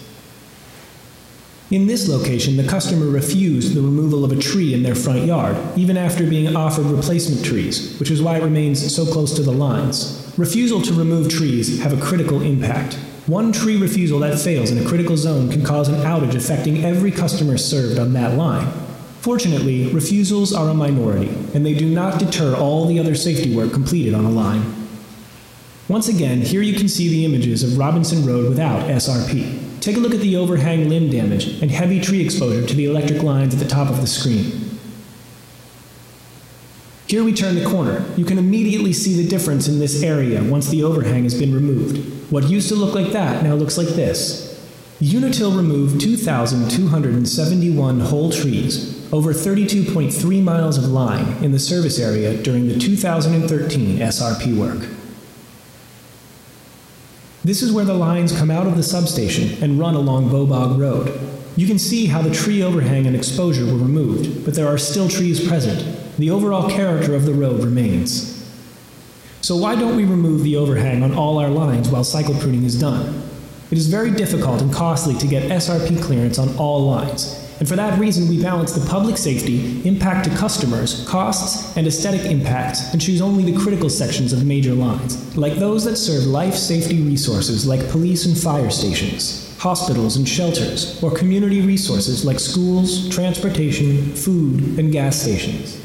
In 1.71 1.87
this 1.87 2.09
location, 2.09 2.57
the 2.57 2.67
customer 2.67 3.07
refused 3.07 3.75
the 3.75 3.81
removal 3.81 4.25
of 4.25 4.33
a 4.33 4.41
tree 4.41 4.75
in 4.75 4.83
their 4.83 4.97
front 4.97 5.25
yard, 5.25 5.57
even 5.77 5.97
after 5.97 6.27
being 6.27 6.57
offered 6.57 6.87
replacement 6.87 7.45
trees, 7.45 7.97
which 8.01 8.11
is 8.11 8.21
why 8.21 8.39
it 8.39 8.43
remains 8.43 8.93
so 8.93 9.07
close 9.07 9.35
to 9.35 9.43
the 9.43 9.53
lines. 9.53 10.35
Refusal 10.37 10.83
to 10.83 10.93
remove 10.95 11.29
trees 11.29 11.81
have 11.81 11.93
a 11.97 12.05
critical 12.05 12.43
impact. 12.43 12.95
One 13.27 13.53
tree 13.53 13.77
refusal 13.77 14.19
that 14.21 14.41
fails 14.41 14.73
in 14.73 14.85
a 14.85 14.89
critical 14.89 15.17
zone 15.17 15.49
can 15.49 15.63
cause 15.63 15.89
an 15.89 15.97
outage 15.97 16.35
affecting 16.35 16.85
every 16.85 17.13
customer 17.13 17.57
served 17.57 18.01
on 18.01 18.15
that 18.15 18.37
line. 18.37 18.67
Fortunately, 19.21 19.93
refusals 19.93 20.53
are 20.53 20.71
a 20.71 20.75
minority, 20.75 21.29
and 21.55 21.65
they 21.65 21.75
do 21.75 21.89
not 21.89 22.19
deter 22.19 22.57
all 22.57 22.87
the 22.87 22.99
other 22.99 23.15
safety 23.15 23.55
work 23.55 23.73
completed 23.73 24.15
on 24.15 24.25
a 24.25 24.31
line. 24.31 24.80
Once 25.91 26.07
again, 26.07 26.41
here 26.41 26.63
you 26.63 26.79
can 26.79 26.89
see 26.89 27.09
the 27.09 27.25
images 27.25 27.65
of 27.65 27.77
Robinson 27.77 28.25
Road 28.25 28.49
without 28.49 28.89
SRP. 28.89 29.81
Take 29.81 29.97
a 29.97 29.99
look 29.99 30.15
at 30.15 30.21
the 30.21 30.37
overhang 30.37 30.89
limb 30.89 31.11
damage 31.11 31.61
and 31.61 31.69
heavy 31.69 32.01
tree 32.01 32.25
exposure 32.25 32.65
to 32.65 32.75
the 32.77 32.85
electric 32.85 33.25
lines 33.25 33.55
at 33.55 33.59
the 33.59 33.67
top 33.67 33.91
of 33.91 34.01
the 34.01 34.07
screen. 34.07 34.79
Here 37.09 37.25
we 37.25 37.35
turn 37.35 37.57
the 37.57 37.65
corner. 37.65 38.05
You 38.17 38.25
can 38.25 38.39
immediately 38.39 38.93
see 38.93 39.21
the 39.21 39.29
difference 39.29 39.67
in 39.67 39.81
this 39.81 40.01
area 40.05 40.45
once 40.45 40.69
the 40.69 40.85
overhang 40.85 41.25
has 41.25 41.37
been 41.37 41.53
removed. 41.53 42.31
What 42.31 42.49
used 42.49 42.69
to 42.69 42.77
look 42.77 42.95
like 42.95 43.11
that 43.11 43.43
now 43.43 43.55
looks 43.55 43.77
like 43.77 43.89
this. 43.89 44.47
Unitil 45.01 45.57
removed 45.57 46.01
2,271 46.01 47.99
whole 47.99 48.31
trees, 48.31 49.13
over 49.13 49.33
32.3 49.33 50.41
miles 50.41 50.79
of 50.79 50.85
line 50.85 51.43
in 51.43 51.51
the 51.51 51.59
service 51.59 51.99
area 51.99 52.41
during 52.41 52.69
the 52.69 52.79
2013 52.79 53.99
SRP 53.99 54.57
work. 54.57 55.00
This 57.43 57.63
is 57.63 57.73
where 57.73 57.87
the 57.87 57.95
lines 57.95 58.37
come 58.37 58.51
out 58.51 58.67
of 58.67 58.77
the 58.77 58.83
substation 58.83 59.63
and 59.63 59.79
run 59.79 59.95
along 59.95 60.31
Bow 60.31 60.45
Bog 60.45 60.79
Road. 60.79 61.19
You 61.57 61.67
can 61.67 61.79
see 61.79 62.07
how 62.07 62.21
the 62.21 62.35
tree 62.35 62.63
overhang 62.63 63.07
and 63.07 63.17
exposure 63.17 63.65
were 63.65 63.79
removed, 63.79 64.45
but 64.45 64.55
there 64.55 64.69
are 64.69 64.77
still 64.77 65.09
trees 65.09 65.47
present. 65.47 66.17
The 66.19 66.31
overall 66.31 66.69
character 66.69 67.15
of 67.15 67.25
the 67.25 67.33
road 67.33 67.65
remains. 67.65 68.37
So, 69.41 69.57
why 69.57 69.75
don't 69.75 69.97
we 69.97 70.05
remove 70.05 70.43
the 70.43 70.57
overhang 70.57 71.03
on 71.03 71.15
all 71.15 71.39
our 71.39 71.49
lines 71.49 71.89
while 71.89 72.05
cycle 72.05 72.35
pruning 72.35 72.65
is 72.65 72.79
done? 72.79 73.23
It 73.71 73.79
is 73.79 73.87
very 73.87 74.11
difficult 74.11 74.61
and 74.61 74.73
costly 74.73 75.15
to 75.15 75.27
get 75.27 75.51
SRP 75.51 76.03
clearance 76.03 76.39
on 76.39 76.55
all 76.59 76.87
lines, 76.91 77.50
and 77.61 77.69
for 77.69 77.77
that 77.77 77.99
reason, 78.01 78.27
we 78.27 78.43
balance 78.43 78.73
the 78.73 78.89
public 78.89 79.19
safety, 79.19 79.87
impact 79.87 80.25
to 80.25 80.35
customers, 80.35 81.07
costs, 81.07 81.77
and 81.77 81.87
aesthetic 81.87 82.23
impacts, 82.23 82.91
and 82.93 83.03
choose 83.03 83.21
only 83.21 83.53
the 83.53 83.61
critical 83.61 83.91
sections 83.91 84.33
of 84.33 84.47
major 84.47 84.73
lines, 84.73 85.37
like 85.37 85.57
those 85.57 85.85
that 85.85 85.97
serve 85.97 86.25
life 86.25 86.55
safety 86.55 87.03
resources 87.03 87.67
like 87.67 87.87
police 87.91 88.25
and 88.25 88.39
fire 88.39 88.71
stations, 88.71 89.55
hospitals 89.59 90.17
and 90.17 90.27
shelters, 90.27 91.03
or 91.03 91.11
community 91.11 91.61
resources 91.61 92.25
like 92.25 92.41
schools, 92.41 93.11
transportation, 93.11 94.15
food, 94.15 94.79
and 94.79 94.91
gas 94.91 95.21
stations. 95.21 95.79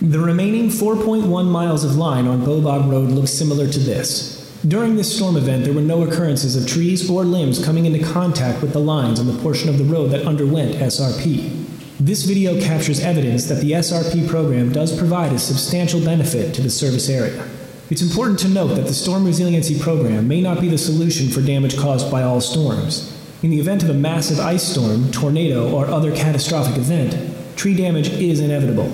The 0.00 0.20
remaining 0.20 0.68
4.1 0.68 1.50
miles 1.50 1.82
of 1.82 1.96
line 1.96 2.28
on 2.28 2.44
Bow 2.44 2.60
Bog 2.60 2.88
Road 2.88 3.10
looks 3.10 3.32
similar 3.32 3.66
to 3.66 3.78
this. 3.80 4.33
During 4.66 4.96
this 4.96 5.14
storm 5.14 5.36
event, 5.36 5.64
there 5.64 5.74
were 5.74 5.82
no 5.82 6.04
occurrences 6.04 6.56
of 6.56 6.66
trees 6.66 7.10
or 7.10 7.22
limbs 7.22 7.62
coming 7.62 7.84
into 7.84 7.98
contact 7.98 8.62
with 8.62 8.72
the 8.72 8.80
lines 8.80 9.20
on 9.20 9.26
the 9.26 9.38
portion 9.42 9.68
of 9.68 9.76
the 9.76 9.84
road 9.84 10.10
that 10.12 10.26
underwent 10.26 10.76
SRP. 10.76 11.66
This 12.00 12.24
video 12.24 12.58
captures 12.58 13.00
evidence 13.00 13.44
that 13.44 13.60
the 13.60 13.72
SRP 13.72 14.26
program 14.26 14.72
does 14.72 14.96
provide 14.96 15.34
a 15.34 15.38
substantial 15.38 16.00
benefit 16.02 16.54
to 16.54 16.62
the 16.62 16.70
service 16.70 17.10
area. 17.10 17.46
It's 17.90 18.00
important 18.00 18.38
to 18.38 18.48
note 18.48 18.68
that 18.68 18.86
the 18.86 18.94
Storm 18.94 19.26
Resiliency 19.26 19.78
Program 19.78 20.26
may 20.26 20.40
not 20.40 20.62
be 20.62 20.68
the 20.70 20.78
solution 20.78 21.28
for 21.28 21.42
damage 21.42 21.76
caused 21.76 22.10
by 22.10 22.22
all 22.22 22.40
storms. 22.40 23.12
In 23.42 23.50
the 23.50 23.60
event 23.60 23.82
of 23.82 23.90
a 23.90 23.94
massive 23.94 24.40
ice 24.40 24.66
storm, 24.66 25.10
tornado, 25.12 25.70
or 25.70 25.88
other 25.88 26.16
catastrophic 26.16 26.78
event, 26.78 27.14
tree 27.58 27.76
damage 27.76 28.08
is 28.08 28.40
inevitable. 28.40 28.90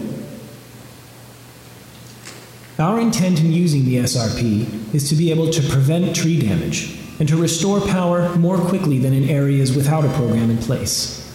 Our 2.81 2.99
intent 2.99 3.41
in 3.41 3.53
using 3.53 3.85
the 3.85 3.97
SRP 3.97 4.95
is 4.95 5.07
to 5.11 5.15
be 5.15 5.31
able 5.31 5.51
to 5.51 5.61
prevent 5.69 6.17
tree 6.17 6.41
damage 6.41 6.99
and 7.19 7.29
to 7.29 7.37
restore 7.37 7.79
power 7.83 8.35
more 8.37 8.57
quickly 8.57 8.97
than 8.97 9.13
in 9.13 9.29
areas 9.29 9.77
without 9.77 10.07
a 10.07 10.09
program 10.15 10.49
in 10.49 10.57
place. 10.57 11.31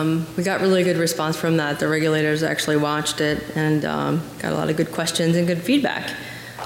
Um, 0.00 0.26
we 0.36 0.42
got 0.42 0.60
really 0.60 0.82
good 0.82 0.96
response 0.96 1.36
from 1.36 1.58
that. 1.58 1.78
The 1.78 1.88
regulators 1.88 2.42
actually 2.42 2.76
watched 2.76 3.20
it 3.20 3.44
and 3.54 3.84
um, 3.84 4.22
got 4.38 4.52
a 4.52 4.54
lot 4.54 4.70
of 4.70 4.76
good 4.76 4.92
questions 4.92 5.36
and 5.36 5.46
good 5.46 5.62
feedback. 5.62 6.14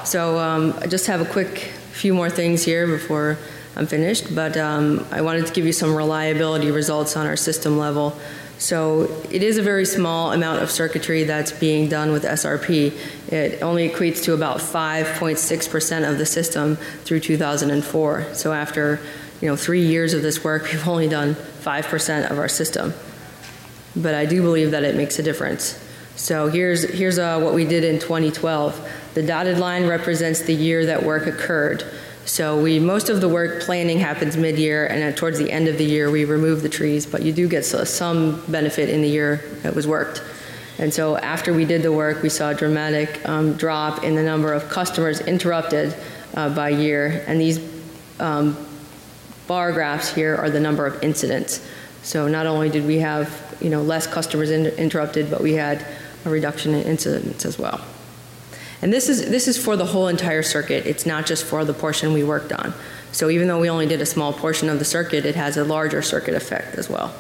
So 0.05 0.39
um, 0.39 0.75
I 0.81 0.87
just 0.87 1.07
have 1.07 1.21
a 1.21 1.25
quick 1.25 1.59
few 1.93 2.15
more 2.15 2.31
things 2.31 2.65
here 2.65 2.87
before 2.87 3.39
I'm 3.77 3.87
finished, 3.87 4.35
but 4.35 4.57
um, 4.57 5.05
I 5.11 5.21
wanted 5.23 5.47
to 5.47 5.53
give 5.53 5.65
you 5.65 5.73
some 5.73 5.95
reliability 5.95 6.71
results 6.71 7.17
on 7.17 7.27
our 7.27 7.37
system 7.37 7.79
level. 7.79 8.17
So 8.59 9.23
it 9.31 9.43
is 9.43 9.59
a 9.59 9.63
very 9.63 9.85
small 9.85 10.33
amount 10.33 10.63
of 10.63 10.71
circuitry 10.71 11.25
that's 11.25 11.51
being 11.51 11.89
done 11.89 12.13
with 12.13 12.23
SRP. 12.23 12.93
It 13.33 13.63
only 13.63 13.89
equates 13.89 14.23
to 14.25 14.35
about 14.35 14.59
5.6% 14.59 16.09
of 16.09 16.19
the 16.19 16.27
system 16.27 16.77
through 17.05 17.21
2004. 17.21 18.35
So 18.35 18.53
after 18.53 19.01
you 19.41 19.49
know, 19.49 19.57
three 19.57 19.85
years 19.85 20.15
of 20.15 20.23
this 20.23 20.45
work, 20.45 20.63
we've 20.73 20.87
only 20.87 21.09
done 21.09 21.35
5% 21.35 22.31
of 22.31 22.39
our 22.39 22.49
system. 22.49 22.95
But 23.97 24.15
I 24.15 24.27
do 24.27 24.43
believe 24.43 24.71
that 24.73 24.85
it 24.85 24.95
makes 24.97 25.19
a 25.19 25.23
difference. 25.23 25.81
So 26.17 26.49
here's, 26.49 26.85
here's 26.85 27.19
uh, 27.19 27.41
what 27.41 27.55
we 27.55 27.65
did 27.65 27.85
in 27.85 27.99
2012. 27.99 28.91
The 29.15 29.23
dotted 29.23 29.59
line 29.59 29.87
represents 29.87 30.43
the 30.43 30.55
year 30.55 30.87
that 30.87 31.03
work 31.03 31.27
occurred. 31.27 31.85
So 32.25 32.61
we 32.61 32.79
most 32.79 33.11
of 33.11 33.21
the 33.21 33.29
work 33.29 33.63
planning 33.63 33.99
happens 33.99 34.37
mid-year, 34.37 34.87
and 34.87 35.17
towards 35.17 35.39
the 35.39 35.51
end 35.51 35.69
of 35.69 35.77
the 35.77 35.85
year 35.85 36.11
we 36.11 36.25
remove 36.25 36.63
the 36.63 36.69
trees. 36.69 37.05
But 37.05 37.23
you 37.23 37.33
do 37.33 37.49
get 37.49 37.65
some 37.65 38.43
benefit 38.49 38.89
in 38.89 39.03
the 39.03 39.09
year 39.09 39.37
that 39.63 39.75
was 39.75 39.87
worked. 39.87 40.23
And 40.79 40.93
so 40.93 41.17
after 41.19 41.53
we 41.53 41.65
did 41.65 41.83
the 41.83 41.93
work, 41.93 42.23
we 42.23 42.29
saw 42.29 42.51
a 42.51 42.55
dramatic 42.55 43.27
um, 43.29 43.55
drop 43.55 44.03
in 44.03 44.15
the 44.15 44.23
number 44.23 44.53
of 44.53 44.69
customers 44.69 45.21
interrupted 45.21 45.95
uh, 46.35 46.53
by 46.55 46.71
year, 46.71 47.25
and 47.29 47.41
these 47.41 47.61
um, 48.19 48.57
bar 49.47 49.73
graphs 49.73 50.13
here 50.13 50.35
are 50.37 50.51
the 50.51 50.61
number 50.61 50.87
of 50.87 51.03
incidents. 51.03 51.67
So 52.05 52.29
not 52.29 52.47
only 52.47 52.69
did 52.69 52.87
we 52.87 52.99
have 52.99 53.57
you 53.61 53.71
know 53.71 53.83
less 53.83 54.07
customers 54.07 54.51
in, 54.51 54.67
interrupted, 54.67 55.31
but 55.31 55.43
we 55.43 55.55
had 55.55 55.85
a 56.25 56.31
reduction 56.31 56.75
in 56.75 56.83
incidents 56.87 57.45
as 57.45 57.59
well. 57.59 57.81
And 58.83 58.93
this 58.93 59.09
is 59.09 59.29
this 59.31 59.49
is 59.49 59.63
for 59.63 59.77
the 59.77 59.87
whole 59.87 60.09
entire 60.09 60.43
circuit. 60.43 60.87
It's 60.87 61.07
not 61.07 61.27
just 61.27 61.45
for 61.45 61.65
the 61.65 61.75
portion 61.75 62.13
we 62.13 62.23
worked 62.23 62.53
on. 62.53 62.75
So 63.13 63.31
even 63.31 63.49
though 63.49 63.61
we 63.61 63.71
only 63.71 63.87
did 63.87 64.01
a 64.01 64.07
small 64.07 64.33
portion 64.33 64.69
of 64.69 64.79
the 64.79 64.85
circuit, 64.85 65.25
it 65.25 65.37
has 65.37 65.57
a 65.57 65.65
larger 65.65 66.03
circuit 66.03 66.35
effect 66.35 66.75
as 66.77 66.91
well. 66.91 67.15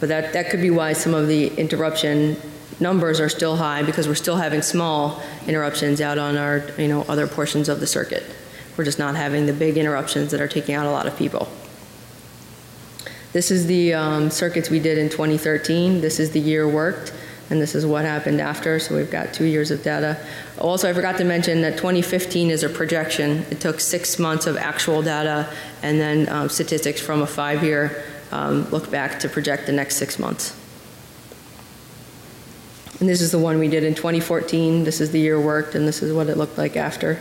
But 0.00 0.08
that, 0.10 0.32
that 0.32 0.50
could 0.50 0.60
be 0.60 0.70
why 0.70 0.92
some 0.92 1.14
of 1.14 1.28
the 1.28 1.48
interruption 1.56 2.36
numbers 2.80 3.20
are 3.20 3.28
still 3.28 3.56
high 3.56 3.82
because 3.82 4.06
we're 4.06 4.14
still 4.14 4.36
having 4.36 4.62
small 4.62 5.22
interruptions 5.46 6.00
out 6.00 6.18
on 6.18 6.36
our, 6.36 6.64
you 6.76 6.88
know, 6.88 7.02
other 7.02 7.26
portions 7.26 7.68
of 7.68 7.80
the 7.80 7.86
circuit. 7.86 8.24
We're 8.76 8.84
just 8.84 8.98
not 8.98 9.16
having 9.16 9.46
the 9.46 9.52
big 9.52 9.76
interruptions 9.76 10.30
that 10.30 10.40
are 10.40 10.48
taking 10.48 10.74
out 10.74 10.86
a 10.86 10.90
lot 10.90 11.06
of 11.06 11.16
people. 11.16 11.48
This 13.32 13.50
is 13.50 13.66
the 13.66 13.94
um, 13.94 14.30
circuits 14.30 14.70
we 14.70 14.80
did 14.80 14.96
in 14.96 15.10
2013. 15.10 16.00
This 16.00 16.18
is 16.18 16.30
the 16.30 16.40
year 16.40 16.66
worked, 16.66 17.12
and 17.50 17.60
this 17.60 17.74
is 17.74 17.84
what 17.84 18.04
happened 18.06 18.40
after, 18.40 18.78
so 18.78 18.96
we've 18.96 19.10
got 19.10 19.34
two 19.34 19.44
years 19.44 19.70
of 19.70 19.82
data. 19.82 20.18
Also, 20.58 20.88
I 20.88 20.94
forgot 20.94 21.18
to 21.18 21.24
mention 21.24 21.60
that 21.60 21.76
2015 21.76 22.50
is 22.50 22.62
a 22.62 22.70
projection. 22.70 23.44
It 23.50 23.60
took 23.60 23.80
six 23.80 24.18
months 24.18 24.46
of 24.46 24.56
actual 24.56 25.02
data 25.02 25.52
and 25.82 26.00
then 26.00 26.28
um, 26.30 26.48
statistics 26.48 27.00
from 27.00 27.20
a 27.20 27.26
five-year 27.26 28.02
um, 28.32 28.68
look 28.70 28.90
back 28.90 29.20
to 29.20 29.28
project 29.28 29.66
the 29.66 29.72
next 29.72 29.96
six 29.96 30.18
months. 30.18 30.58
And 33.00 33.08
this 33.08 33.20
is 33.20 33.30
the 33.30 33.38
one 33.38 33.58
we 33.58 33.68
did 33.68 33.84
in 33.84 33.94
2014. 33.94 34.84
This 34.84 35.00
is 35.00 35.12
the 35.12 35.20
year 35.20 35.40
worked, 35.40 35.74
and 35.74 35.86
this 35.86 36.02
is 36.02 36.12
what 36.12 36.28
it 36.28 36.36
looked 36.36 36.58
like 36.58 36.76
after. 36.76 37.18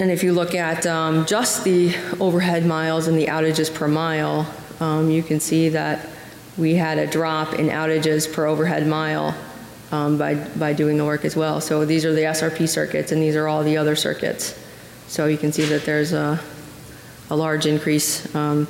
And 0.00 0.10
if 0.10 0.24
you 0.24 0.32
look 0.32 0.54
at 0.54 0.86
um, 0.86 1.24
just 1.24 1.62
the 1.62 1.94
overhead 2.18 2.66
miles 2.66 3.06
and 3.06 3.16
the 3.16 3.26
outages 3.26 3.72
per 3.72 3.86
mile, 3.86 4.52
um, 4.80 5.10
you 5.10 5.22
can 5.22 5.38
see 5.38 5.68
that 5.68 6.08
we 6.56 6.74
had 6.74 6.98
a 6.98 7.06
drop 7.06 7.54
in 7.54 7.68
outages 7.68 8.32
per 8.32 8.46
overhead 8.46 8.86
mile 8.86 9.36
um, 9.92 10.18
by, 10.18 10.34
by 10.34 10.72
doing 10.72 10.96
the 10.96 11.04
work 11.04 11.24
as 11.24 11.36
well. 11.36 11.60
So 11.60 11.84
these 11.84 12.04
are 12.04 12.12
the 12.12 12.22
SRP 12.22 12.68
circuits, 12.68 13.12
and 13.12 13.22
these 13.22 13.36
are 13.36 13.46
all 13.46 13.62
the 13.62 13.76
other 13.76 13.94
circuits. 13.94 14.58
So 15.06 15.26
you 15.26 15.38
can 15.38 15.52
see 15.52 15.64
that 15.66 15.84
there's 15.84 16.12
a, 16.12 16.40
a 17.30 17.36
large 17.36 17.66
increase 17.66 18.34
um, 18.34 18.66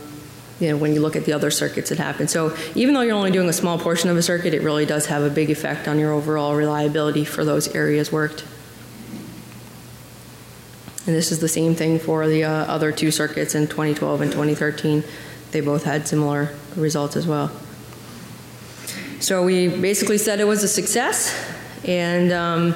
you 0.61 0.69
know, 0.69 0.77
when 0.77 0.93
you 0.93 1.01
look 1.01 1.17
at 1.17 1.25
the 1.25 1.33
other 1.33 1.51
circuits 1.51 1.89
that 1.89 1.99
happen. 1.99 2.29
So 2.29 2.57
even 2.75 2.95
though 2.95 3.01
you're 3.01 3.17
only 3.17 3.31
doing 3.31 3.49
a 3.49 3.53
small 3.53 3.79
portion 3.79 4.11
of 4.11 4.17
a 4.17 4.23
circuit, 4.23 4.55
it 4.55 4.63
really 4.63 4.87
does 4.87 5.07
have 5.07 5.23
a 5.23 5.31
big 5.31 5.51
effect 5.51 5.89
on 5.89 5.99
your 5.99 6.13
overall 6.13 6.55
reliability 6.55 7.25
for 7.25 7.45
those 7.45 7.75
areas 7.75 8.13
worked. 8.13 8.45
And 11.07 11.15
this 11.15 11.31
is 11.31 11.39
the 11.39 11.49
same 11.49 11.75
thing 11.75 11.99
for 11.99 12.27
the 12.27 12.45
uh, 12.45 12.51
other 12.51 12.91
two 12.91 13.11
circuits 13.11 13.55
in 13.55 13.67
2012 13.67 14.23
and 14.23 14.33
2013. 14.33 15.05
They 15.51 15.61
both 15.61 15.85
had 15.85 16.09
similar 16.09 16.55
results 16.77 17.15
as 17.17 17.27
well. 17.27 17.53
So 19.21 19.45
we 19.45 19.69
basically 19.69 20.19
said 20.19 20.41
it 20.41 20.45
was 20.45 20.63
a 20.63 20.69
success, 20.69 21.35
and 21.87 22.33
um, 22.33 22.75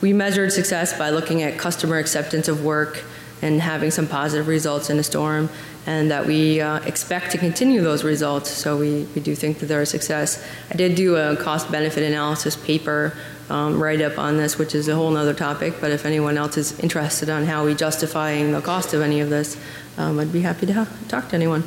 we 0.00 0.12
measured 0.12 0.52
success 0.52 0.96
by 0.96 1.10
looking 1.10 1.42
at 1.42 1.58
customer 1.58 1.98
acceptance 1.98 2.48
of 2.48 2.64
work 2.64 3.02
and 3.42 3.60
having 3.60 3.90
some 3.90 4.06
positive 4.06 4.46
results 4.46 4.90
in 4.90 4.98
a 4.98 5.02
storm, 5.02 5.48
and 5.86 6.10
that 6.10 6.26
we 6.26 6.60
uh, 6.60 6.80
expect 6.80 7.32
to 7.32 7.38
continue 7.38 7.82
those 7.82 8.04
results. 8.04 8.50
So 8.50 8.78
we, 8.78 9.04
we 9.14 9.20
do 9.20 9.34
think 9.34 9.58
that 9.58 9.66
they're 9.66 9.82
a 9.82 9.86
success. 9.86 10.46
I 10.70 10.74
did 10.76 10.94
do 10.94 11.16
a 11.16 11.36
cost 11.36 11.70
benefit 11.70 12.02
analysis 12.02 12.56
paper 12.56 13.14
um, 13.50 13.82
write 13.82 14.00
up 14.00 14.18
on 14.18 14.36
this, 14.36 14.58
which 14.58 14.74
is 14.74 14.88
a 14.88 14.94
whole 14.94 15.14
other 15.16 15.34
topic. 15.34 15.74
But 15.80 15.90
if 15.90 16.06
anyone 16.06 16.38
else 16.38 16.56
is 16.56 16.78
interested 16.80 17.28
on 17.28 17.44
how 17.44 17.64
we 17.64 17.74
justifying 17.74 18.52
the 18.52 18.60
cost 18.60 18.94
of 18.94 19.02
any 19.02 19.20
of 19.20 19.28
this, 19.28 19.56
um, 19.98 20.18
I'd 20.18 20.32
be 20.32 20.40
happy 20.40 20.66
to 20.66 20.72
ha- 20.72 20.88
talk 21.08 21.28
to 21.30 21.34
anyone. 21.34 21.64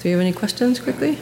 Do 0.00 0.08
you 0.08 0.16
have 0.16 0.20
any 0.20 0.32
questions 0.32 0.80
quickly? 0.80 1.18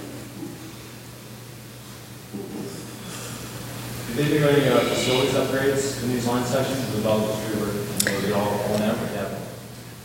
Did 4.15 4.27
they 4.27 4.39
do 4.39 4.49
any 4.49 4.69
uh, 4.69 4.79
facilities 4.81 5.35
upgrades 5.35 6.03
in 6.05 6.11
these 6.11 6.27
line 6.27 6.45
sections 6.45 6.99
about 6.99 7.27
the 7.27 7.35
street 7.35 7.63
or 7.63 7.67
was 7.67 8.25
it 8.25 8.33
all 8.33 8.79
that 8.79 8.95
or 8.95 9.09
capital? 9.09 9.45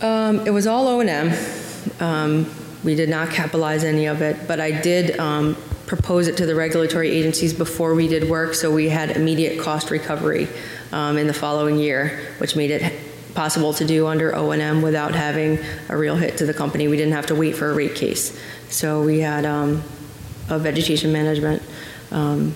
Um, 0.02 0.46
it 0.46 0.50
was 0.50 0.66
all 0.66 0.88
O 0.88 1.00
and 1.00 1.08
M. 1.08 1.32
Um, 2.00 2.50
we 2.82 2.94
did 2.94 3.08
not 3.08 3.30
capitalize 3.30 3.84
any 3.84 4.06
of 4.06 4.22
it, 4.22 4.48
but 4.48 4.58
I 4.58 4.70
did 4.70 5.18
um, 5.20 5.56
propose 5.90 6.28
it 6.28 6.36
to 6.36 6.46
the 6.46 6.54
regulatory 6.54 7.10
agencies 7.10 7.52
before 7.52 7.96
we 7.96 8.06
did 8.06 8.30
work, 8.30 8.54
so 8.54 8.72
we 8.72 8.88
had 8.88 9.10
immediate 9.10 9.58
cost 9.58 9.90
recovery 9.90 10.46
um, 10.92 11.18
in 11.18 11.26
the 11.26 11.34
following 11.34 11.78
year, 11.80 12.32
which 12.38 12.54
made 12.54 12.70
it 12.70 12.92
possible 13.34 13.74
to 13.74 13.84
do 13.84 14.06
under 14.06 14.32
O 14.36 14.52
and 14.52 14.62
M 14.62 14.82
without 14.82 15.16
having 15.16 15.58
a 15.88 15.96
real 15.96 16.14
hit 16.14 16.38
to 16.38 16.46
the 16.46 16.54
company. 16.54 16.86
We 16.86 16.96
didn't 16.96 17.14
have 17.14 17.26
to 17.26 17.34
wait 17.34 17.56
for 17.56 17.72
a 17.72 17.74
rate 17.74 17.96
case. 17.96 18.38
So 18.68 19.02
we 19.02 19.18
had 19.18 19.44
um, 19.44 19.82
a 20.48 20.60
vegetation 20.60 21.12
management 21.12 21.60
um, 22.12 22.54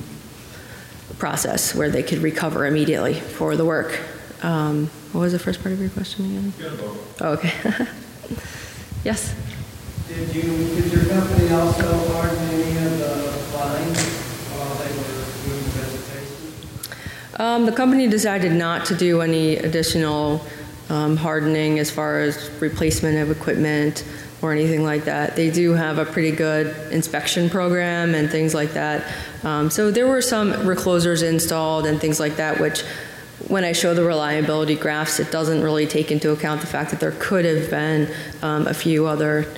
process 1.18 1.74
where 1.74 1.90
they 1.90 2.04
could 2.04 2.18
recover 2.18 2.66
immediately 2.66 3.14
for 3.14 3.56
the 3.56 3.64
work. 3.64 4.00
Um, 4.44 4.86
what 5.10 5.22
was 5.22 5.32
the 5.32 5.40
first 5.40 5.60
part 5.60 5.72
of 5.72 5.80
your 5.80 5.90
question 5.90 6.24
again? 6.26 6.52
Oh, 7.20 7.32
okay. 7.32 7.52
yes. 9.04 9.34
Did 10.14 10.32
you, 10.32 10.42
did 10.42 10.92
your 10.92 11.06
company 11.06 11.50
also 11.50 12.12
harden 12.12 12.38
any 12.38 12.76
of 12.86 12.98
the 12.98 13.56
lines 13.56 13.98
while 14.54 14.74
they 14.76 14.96
were 14.96 15.24
doing 15.42 15.64
vegetation? 15.74 17.40
Um, 17.40 17.66
the 17.66 17.72
company 17.72 18.06
decided 18.06 18.52
not 18.52 18.86
to 18.86 18.94
do 18.94 19.22
any 19.22 19.56
additional 19.56 20.40
um, 20.88 21.16
hardening 21.16 21.80
as 21.80 21.90
far 21.90 22.20
as 22.20 22.48
replacement 22.60 23.18
of 23.18 23.36
equipment 23.36 24.04
or 24.40 24.52
anything 24.52 24.84
like 24.84 25.04
that. 25.06 25.34
They 25.34 25.50
do 25.50 25.72
have 25.72 25.98
a 25.98 26.04
pretty 26.04 26.30
good 26.30 26.92
inspection 26.92 27.50
program 27.50 28.14
and 28.14 28.30
things 28.30 28.54
like 28.54 28.74
that. 28.74 29.12
Um, 29.42 29.68
so 29.68 29.90
there 29.90 30.06
were 30.06 30.22
some 30.22 30.52
reclosers 30.52 31.28
installed 31.28 31.86
and 31.86 32.00
things 32.00 32.20
like 32.20 32.36
that, 32.36 32.60
which 32.60 32.82
when 33.48 33.64
I 33.64 33.72
show 33.72 33.94
the 33.94 34.04
reliability 34.04 34.76
graphs, 34.76 35.18
it 35.18 35.32
doesn't 35.32 35.60
really 35.60 35.88
take 35.88 36.12
into 36.12 36.30
account 36.30 36.60
the 36.60 36.68
fact 36.68 36.92
that 36.92 37.00
there 37.00 37.16
could 37.18 37.44
have 37.44 37.68
been 37.68 38.14
um, 38.42 38.68
a 38.68 38.74
few 38.74 39.06
other 39.06 39.52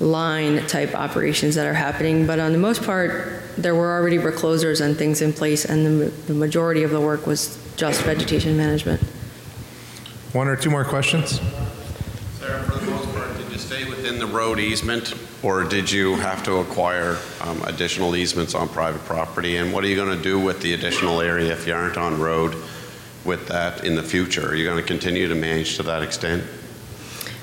line 0.00 0.64
type 0.66 0.94
operations 0.94 1.54
that 1.56 1.66
are 1.66 1.74
happening. 1.74 2.26
But 2.26 2.38
on 2.38 2.52
the 2.52 2.58
most 2.58 2.82
part, 2.82 3.42
there 3.56 3.74
were 3.74 3.92
already 3.92 4.18
reclosers 4.18 4.80
and 4.80 4.96
things 4.96 5.20
in 5.20 5.32
place, 5.32 5.64
and 5.64 5.84
the, 5.84 6.06
the 6.26 6.34
majority 6.34 6.84
of 6.84 6.90
the 6.90 7.00
work 7.00 7.26
was 7.26 7.58
just 7.76 8.02
vegetation 8.02 8.56
management. 8.56 9.02
One 10.32 10.46
or 10.46 10.56
two 10.56 10.70
more 10.70 10.84
questions? 10.84 11.40
Sara, 12.38 12.62
for 12.62 12.78
the 12.78 12.90
most 12.90 13.12
part, 13.12 13.36
did 13.36 13.50
you 13.50 13.58
stay 13.58 13.88
within 13.88 14.18
the 14.18 14.26
road 14.26 14.60
easement, 14.60 15.14
or 15.42 15.64
did 15.64 15.90
you 15.90 16.14
have 16.16 16.44
to 16.44 16.58
acquire 16.58 17.16
um, 17.40 17.60
additional 17.64 18.14
easements 18.14 18.54
on 18.54 18.68
private 18.68 19.04
property? 19.04 19.56
And 19.56 19.72
what 19.72 19.82
are 19.84 19.88
you 19.88 19.96
going 19.96 20.16
to 20.16 20.22
do 20.22 20.38
with 20.38 20.60
the 20.60 20.74
additional 20.74 21.20
area 21.20 21.52
if 21.52 21.66
you 21.66 21.74
aren't 21.74 21.96
on 21.96 22.20
road 22.20 22.54
with 23.24 23.48
that 23.48 23.84
in 23.84 23.96
the 23.96 24.02
future? 24.02 24.48
Are 24.48 24.54
you 24.54 24.64
going 24.64 24.80
to 24.80 24.86
continue 24.86 25.26
to 25.28 25.34
manage 25.34 25.76
to 25.76 25.82
that 25.84 26.02
extent? 26.02 26.44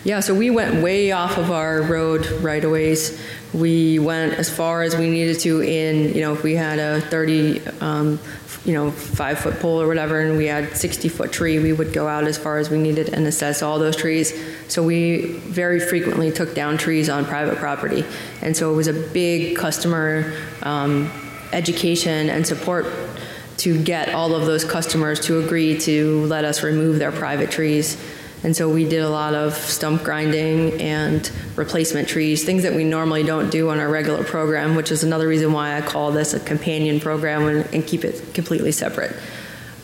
Yeah, 0.05 0.19
so 0.19 0.35
we 0.35 0.51
went 0.51 0.83
way 0.83 1.11
off 1.11 1.39
of 1.39 1.49
our 1.49 1.81
road 1.81 2.29
right 2.43 2.63
of 2.63 2.69
ways. 2.69 3.19
We 3.55 3.97
went 3.97 4.35
as 4.35 4.55
far 4.55 4.83
as 4.83 4.95
we 4.95 5.09
needed 5.09 5.39
to 5.39 5.63
in, 5.63 6.13
you 6.13 6.21
know, 6.21 6.31
if 6.31 6.43
we 6.43 6.53
had 6.53 6.77
a 6.77 7.01
30, 7.01 7.67
um, 7.81 8.19
you 8.65 8.73
know, 8.73 8.91
five 8.91 9.39
foot 9.39 9.59
pole 9.59 9.81
or 9.81 9.87
whatever, 9.87 10.19
and 10.19 10.37
we 10.37 10.45
had 10.45 10.77
60 10.77 11.09
foot 11.09 11.31
tree, 11.31 11.57
we 11.57 11.73
would 11.73 11.91
go 11.91 12.07
out 12.07 12.25
as 12.25 12.37
far 12.37 12.59
as 12.59 12.69
we 12.69 12.77
needed 12.77 13.15
and 13.15 13.25
assess 13.25 13.63
all 13.63 13.79
those 13.79 13.95
trees. 13.95 14.31
So 14.67 14.83
we 14.83 15.39
very 15.39 15.79
frequently 15.79 16.31
took 16.31 16.53
down 16.53 16.77
trees 16.77 17.09
on 17.09 17.25
private 17.25 17.57
property. 17.57 18.05
And 18.43 18.55
so 18.55 18.71
it 18.71 18.75
was 18.75 18.87
a 18.87 18.93
big 18.93 19.57
customer 19.57 20.37
um, 20.61 21.11
education 21.51 22.29
and 22.29 22.45
support 22.45 22.85
to 23.57 23.83
get 23.83 24.13
all 24.13 24.35
of 24.35 24.45
those 24.45 24.65
customers 24.65 25.19
to 25.21 25.39
agree 25.39 25.79
to 25.79 26.25
let 26.25 26.45
us 26.45 26.61
remove 26.61 26.99
their 26.99 27.11
private 27.11 27.49
trees. 27.49 27.97
And 28.45 28.55
so 28.55 28.69
we 28.69 28.87
did 28.87 29.01
a 29.01 29.09
lot 29.09 29.33
of 29.33 29.55
stump 29.55 30.03
grinding 30.03 30.79
and 30.79 31.31
replacement 31.55 32.07
trees, 32.07 32.43
things 32.43 32.61
that 32.61 32.75
we 32.75 32.83
normally 32.83 33.23
don't 33.23 33.49
do 33.49 33.71
on 33.71 33.79
our 33.79 33.89
regular 33.89 34.23
program, 34.23 34.75
which 34.75 34.91
is 34.91 35.03
another 35.03 35.27
reason 35.27 35.51
why 35.51 35.75
I 35.75 35.81
call 35.81 36.11
this 36.11 36.35
a 36.35 36.39
companion 36.39 36.99
program 36.99 37.47
and, 37.47 37.73
and 37.73 37.87
keep 37.87 38.05
it 38.05 38.35
completely 38.35 38.71
separate. 38.71 39.15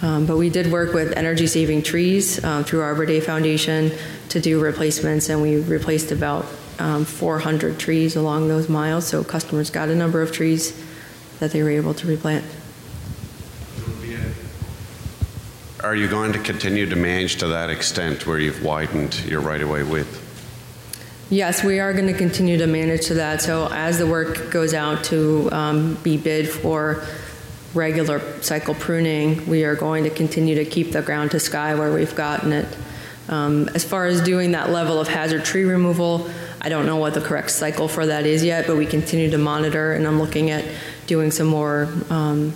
Um, 0.03 0.27
but 0.27 0.37
we 0.37 0.51
did 0.51 0.71
work 0.71 0.93
with 0.93 1.17
energy 1.17 1.47
saving 1.47 1.81
trees 1.81 2.43
um, 2.43 2.63
through 2.63 2.81
Arbor 2.81 3.07
Day 3.07 3.19
Foundation 3.19 3.93
to 4.29 4.39
do 4.39 4.59
replacements, 4.61 5.29
and 5.29 5.41
we 5.41 5.59
replaced 5.59 6.11
about 6.11 6.45
um, 6.77 7.03
400 7.03 7.79
trees 7.79 8.15
along 8.15 8.47
those 8.47 8.69
miles. 8.69 9.07
So 9.07 9.23
customers 9.23 9.71
got 9.71 9.89
a 9.89 9.95
number 9.95 10.21
of 10.21 10.31
trees 10.31 10.79
that 11.39 11.49
they 11.49 11.63
were 11.63 11.71
able 11.71 11.95
to 11.95 12.05
replant. 12.05 12.45
Are 15.83 15.95
you 15.95 16.07
going 16.07 16.31
to 16.33 16.39
continue 16.39 16.85
to 16.85 16.95
manage 16.95 17.37
to 17.37 17.47
that 17.47 17.71
extent 17.71 18.27
where 18.27 18.37
you've 18.37 18.63
widened 18.63 19.19
your 19.25 19.41
right-of-way 19.41 19.81
width? 19.81 20.19
Yes, 21.31 21.63
we 21.63 21.79
are 21.79 21.91
going 21.91 22.05
to 22.05 22.13
continue 22.13 22.59
to 22.59 22.67
manage 22.67 23.07
to 23.07 23.15
that. 23.15 23.41
So 23.41 23.67
as 23.71 23.97
the 23.97 24.05
work 24.05 24.51
goes 24.51 24.75
out 24.75 25.03
to 25.05 25.49
um, 25.51 25.95
be 26.03 26.17
bid 26.17 26.47
for 26.47 27.03
regular 27.73 28.19
cycle 28.43 28.75
pruning, 28.75 29.47
we 29.47 29.63
are 29.63 29.75
going 29.75 30.03
to 30.03 30.11
continue 30.11 30.53
to 30.55 30.65
keep 30.65 30.91
the 30.91 31.01
ground 31.01 31.31
to 31.31 31.39
sky 31.39 31.73
where 31.73 31.91
we've 31.91 32.15
gotten 32.15 32.51
it. 32.51 32.67
Um, 33.27 33.67
as 33.69 33.83
far 33.83 34.05
as 34.05 34.21
doing 34.21 34.51
that 34.51 34.69
level 34.69 34.99
of 34.99 35.07
hazard 35.07 35.45
tree 35.45 35.63
removal, 35.63 36.29
I 36.61 36.69
don't 36.69 36.85
know 36.85 36.97
what 36.97 37.15
the 37.15 37.21
correct 37.21 37.49
cycle 37.49 37.87
for 37.87 38.05
that 38.05 38.27
is 38.27 38.43
yet, 38.43 38.67
but 38.67 38.77
we 38.77 38.85
continue 38.85 39.31
to 39.31 39.37
monitor, 39.39 39.93
and 39.93 40.05
I'm 40.05 40.19
looking 40.19 40.51
at 40.51 40.63
doing 41.07 41.31
some 41.31 41.47
more 41.47 41.87
um, 42.11 42.53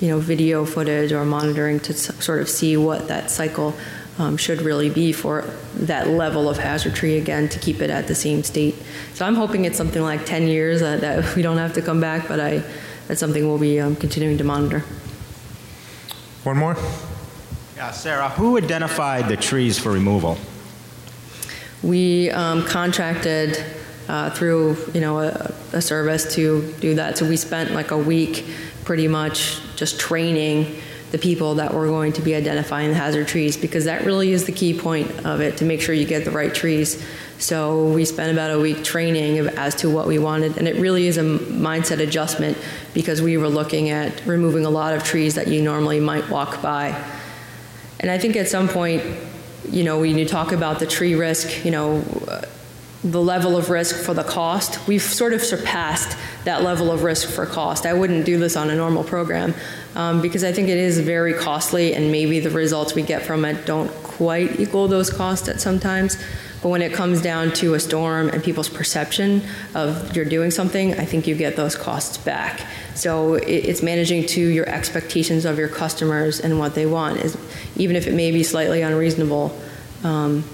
you 0.00 0.08
know, 0.08 0.18
video 0.18 0.64
footage 0.64 1.12
or 1.12 1.24
monitoring 1.24 1.78
to 1.80 1.92
sort 1.92 2.40
of 2.40 2.48
see 2.48 2.76
what 2.76 3.08
that 3.08 3.30
cycle 3.30 3.74
um, 4.18 4.36
should 4.36 4.62
really 4.62 4.90
be 4.90 5.12
for 5.12 5.42
that 5.74 6.08
level 6.08 6.48
of 6.48 6.58
hazard 6.58 6.94
tree 6.94 7.16
again 7.16 7.48
to 7.48 7.58
keep 7.58 7.80
it 7.80 7.90
at 7.90 8.06
the 8.06 8.14
same 8.14 8.42
state. 8.42 8.74
So 9.14 9.24
I'm 9.24 9.34
hoping 9.34 9.64
it's 9.64 9.76
something 9.76 10.02
like 10.02 10.26
10 10.26 10.46
years 10.46 10.82
uh, 10.82 10.96
that 10.98 11.36
we 11.36 11.42
don't 11.42 11.58
have 11.58 11.74
to 11.74 11.82
come 11.82 12.00
back, 12.00 12.28
but 12.28 12.40
I, 12.40 12.62
that's 13.08 13.20
something 13.20 13.46
we'll 13.46 13.58
be 13.58 13.80
um, 13.80 13.96
continuing 13.96 14.38
to 14.38 14.44
monitor. 14.44 14.80
One 16.44 16.56
more? 16.56 16.76
Yeah, 17.76 17.90
Sara, 17.90 18.28
who 18.30 18.56
identified 18.56 19.28
the 19.28 19.36
trees 19.36 19.78
for 19.78 19.92
removal? 19.92 20.38
We 21.82 22.30
um, 22.30 22.64
contracted 22.64 23.64
uh, 24.08 24.30
through, 24.30 24.76
you 24.92 25.00
know, 25.00 25.20
a, 25.20 25.54
a 25.72 25.80
service 25.80 26.34
to 26.34 26.74
do 26.80 26.94
that. 26.96 27.16
So 27.16 27.26
we 27.26 27.36
spent 27.36 27.70
like 27.72 27.90
a 27.90 27.98
week 27.98 28.44
pretty 28.90 29.06
much 29.06 29.60
just 29.76 30.00
training 30.00 30.76
the 31.12 31.18
people 31.18 31.54
that 31.54 31.72
were 31.72 31.86
going 31.86 32.12
to 32.12 32.20
be 32.22 32.34
identifying 32.34 32.88
the 32.88 32.96
hazard 32.96 33.28
trees 33.28 33.56
because 33.56 33.84
that 33.84 34.04
really 34.04 34.32
is 34.32 34.46
the 34.46 34.52
key 34.52 34.76
point 34.76 35.08
of 35.24 35.40
it 35.40 35.56
to 35.56 35.64
make 35.64 35.80
sure 35.80 35.94
you 35.94 36.04
get 36.04 36.24
the 36.24 36.30
right 36.32 36.52
trees. 36.52 37.00
So 37.38 37.92
we 37.92 38.04
spent 38.04 38.32
about 38.32 38.50
a 38.50 38.58
week 38.58 38.82
training 38.82 39.38
as 39.50 39.76
to 39.76 39.88
what 39.88 40.08
we 40.08 40.18
wanted, 40.18 40.58
and 40.58 40.66
it 40.66 40.74
really 40.74 41.06
is 41.06 41.18
a 41.18 41.22
mindset 41.22 42.00
adjustment 42.00 42.58
because 42.92 43.22
we 43.22 43.36
were 43.36 43.48
looking 43.48 43.90
at 43.90 44.26
removing 44.26 44.64
a 44.64 44.70
lot 44.70 44.92
of 44.92 45.04
trees 45.04 45.36
that 45.36 45.46
you 45.46 45.62
normally 45.62 46.00
might 46.00 46.28
walk 46.28 46.60
by. 46.60 46.88
And 48.00 48.10
I 48.10 48.18
think 48.18 48.34
at 48.34 48.48
some 48.48 48.66
point, 48.66 49.04
you 49.70 49.84
know, 49.84 50.00
when 50.00 50.18
you 50.18 50.26
talk 50.26 50.50
about 50.50 50.80
the 50.80 50.86
tree 50.86 51.14
risk, 51.14 51.64
you 51.64 51.70
know, 51.70 52.02
the 53.02 53.20
level 53.20 53.56
of 53.56 53.70
risk 53.70 53.96
for 53.96 54.12
the 54.12 54.22
cost, 54.22 54.86
we've 54.86 55.02
sort 55.02 55.32
of 55.32 55.42
surpassed 55.42 56.18
that 56.44 56.62
level 56.62 56.90
of 56.90 57.02
risk 57.02 57.28
for 57.28 57.46
cost. 57.46 57.86
I 57.86 57.94
wouldn't 57.94 58.26
do 58.26 58.38
this 58.38 58.56
on 58.56 58.68
a 58.68 58.76
normal 58.76 59.04
program 59.04 59.54
um, 59.94 60.20
because 60.20 60.44
I 60.44 60.52
think 60.52 60.68
it 60.68 60.76
is 60.76 61.00
very 61.00 61.32
costly 61.32 61.94
and 61.94 62.12
maybe 62.12 62.40
the 62.40 62.50
results 62.50 62.94
we 62.94 63.02
get 63.02 63.22
from 63.22 63.44
it 63.46 63.64
don't 63.64 63.90
quite 64.02 64.60
equal 64.60 64.86
those 64.86 65.08
costs 65.08 65.48
at 65.48 65.60
sometimes. 65.60 66.22
But 66.62 66.68
when 66.68 66.82
it 66.82 66.92
comes 66.92 67.22
down 67.22 67.52
to 67.54 67.72
a 67.72 67.80
storm 67.80 68.28
and 68.28 68.44
people's 68.44 68.68
perception 68.68 69.42
of 69.74 70.14
you're 70.14 70.26
doing 70.26 70.50
something, 70.50 70.92
I 71.00 71.06
think 71.06 71.26
you 71.26 71.34
get 71.34 71.56
those 71.56 71.74
costs 71.74 72.18
back. 72.18 72.60
So 72.94 73.34
it's 73.34 73.82
managing 73.82 74.26
to 74.26 74.46
your 74.46 74.68
expectations 74.68 75.46
of 75.46 75.58
your 75.58 75.68
customers 75.68 76.38
and 76.38 76.58
what 76.58 76.74
they 76.74 76.84
want, 76.84 77.16
is 77.20 77.34
even 77.76 77.96
if 77.96 78.06
it 78.06 78.12
may 78.12 78.30
be 78.30 78.42
slightly 78.42 78.82
unreasonable. 78.82 79.58
Um, 80.04 80.44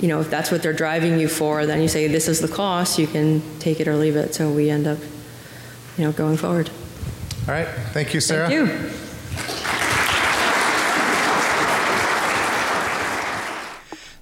you 0.00 0.08
know, 0.08 0.20
if 0.20 0.30
that's 0.30 0.50
what 0.50 0.62
they're 0.62 0.72
driving 0.72 1.18
you 1.18 1.28
for, 1.28 1.66
then 1.66 1.80
you 1.80 1.88
say, 1.88 2.08
this 2.08 2.28
is 2.28 2.40
the 2.40 2.48
cost, 2.48 2.98
you 2.98 3.06
can 3.06 3.42
take 3.58 3.80
it 3.80 3.88
or 3.88 3.96
leave 3.96 4.16
it. 4.16 4.34
So 4.34 4.50
we 4.50 4.70
end 4.70 4.86
up, 4.86 4.98
you 5.96 6.04
know, 6.04 6.12
going 6.12 6.36
forward. 6.36 6.70
All 7.46 7.54
right. 7.54 7.68
Thank 7.92 8.14
you, 8.14 8.20
Sara. 8.20 8.48
Thank 8.48 8.68
you. 8.68 9.00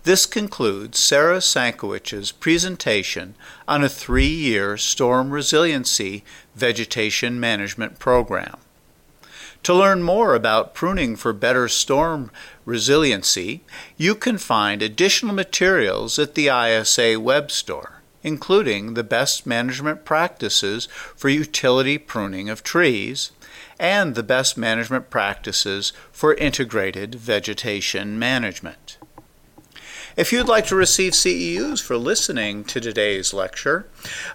This 0.04 0.26
concludes 0.26 0.98
Sara 0.98 1.38
Sankowich's 1.38 2.32
presentation 2.32 3.36
on 3.68 3.84
a 3.84 3.88
three 3.88 4.26
year 4.26 4.76
storm 4.76 5.30
resiliency 5.30 6.24
vegetation 6.56 7.38
management 7.38 8.00
program. 8.00 8.56
To 9.62 9.72
learn 9.72 10.02
more 10.02 10.34
about 10.34 10.74
pruning 10.74 11.14
for 11.14 11.32
better 11.32 11.68
storm 11.68 12.32
resiliency, 12.64 13.62
you 13.96 14.14
can 14.14 14.38
find 14.38 14.82
additional 14.82 15.34
materials 15.34 16.18
at 16.18 16.34
the 16.34 16.48
ISA 16.48 17.18
web 17.20 17.50
store, 17.50 18.02
including 18.22 18.94
the 18.94 19.04
best 19.04 19.46
management 19.46 20.04
practices 20.04 20.86
for 21.16 21.28
utility 21.28 21.98
pruning 21.98 22.48
of 22.48 22.62
trees 22.62 23.32
and 23.78 24.14
the 24.14 24.22
best 24.22 24.56
management 24.56 25.10
practices 25.10 25.92
for 26.12 26.34
integrated 26.34 27.14
vegetation 27.14 28.18
management. 28.18 28.98
If 30.14 30.30
you'd 30.30 30.46
like 30.46 30.66
to 30.66 30.76
receive 30.76 31.14
CEUs 31.14 31.82
for 31.82 31.96
listening 31.96 32.64
to 32.64 32.80
today's 32.80 33.32
lecture, 33.32 33.86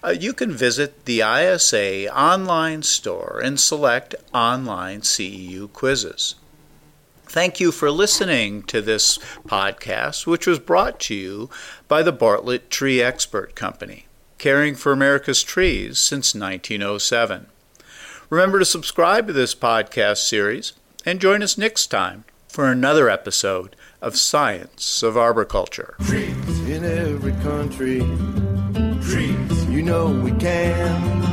uh, 0.03 0.09
you 0.09 0.33
can 0.33 0.51
visit 0.51 1.05
the 1.05 1.21
ISA 1.21 2.11
online 2.11 2.81
store 2.81 3.39
and 3.43 3.59
select 3.59 4.15
online 4.33 5.01
CEU 5.01 5.71
quizzes. 5.71 6.35
Thank 7.29 7.59
you 7.59 7.71
for 7.73 7.91
listening 7.91 8.63
to 8.63 8.81
this 8.81 9.17
podcast, 9.47 10.25
which 10.25 10.47
was 10.47 10.59
brought 10.59 10.99
to 11.01 11.13
you 11.15 11.49
by 11.87 12.01
the 12.01 12.13
Bartlett 12.13 12.69
Tree 12.69 13.01
Expert 13.01 13.53
Company, 13.53 14.05
caring 14.37 14.75
for 14.75 14.93
America's 14.93 15.43
trees 15.43 15.99
since 15.99 16.33
1907. 16.33 17.47
Remember 18.29 18.59
to 18.59 18.65
subscribe 18.65 19.27
to 19.27 19.33
this 19.33 19.53
podcast 19.53 20.17
series 20.17 20.73
and 21.05 21.19
join 21.19 21.43
us 21.43 21.57
next 21.57 21.87
time 21.87 22.23
for 22.47 22.71
another 22.71 23.09
episode 23.09 23.75
of 24.01 24.17
Science 24.17 25.03
of 25.03 25.17
Arboriculture. 25.17 25.95
Trees 26.05 26.69
in 26.69 26.85
every 26.85 27.33
country. 27.43 27.99
Trees, 29.01 29.65
you 29.65 29.81
know 29.81 30.09
we 30.09 30.31
can 30.31 31.27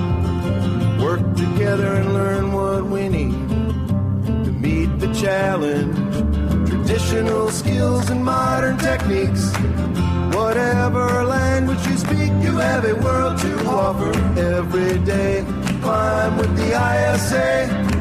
work 1.01 1.37
together 1.37 1.95
and 1.95 2.15
learn 2.15 2.53
what 2.53 2.85
we 2.85 3.04
challenge 5.15 6.69
traditional 6.69 7.49
skills 7.51 8.11
and 8.11 8.25
modern 8.25 8.77
techniques. 8.79 9.53
Whatever 10.35 11.25
language 11.25 11.87
you 11.87 11.97
speak, 11.97 12.33
you 12.43 12.57
have 12.59 12.85
a 12.85 12.95
world 12.95 13.39
to 13.39 13.67
offer. 13.67 14.11
Every 14.39 14.99
day, 15.05 15.45
climb 15.83 16.37
with 16.37 16.57
the 16.57 16.71
ISA. 16.75 17.94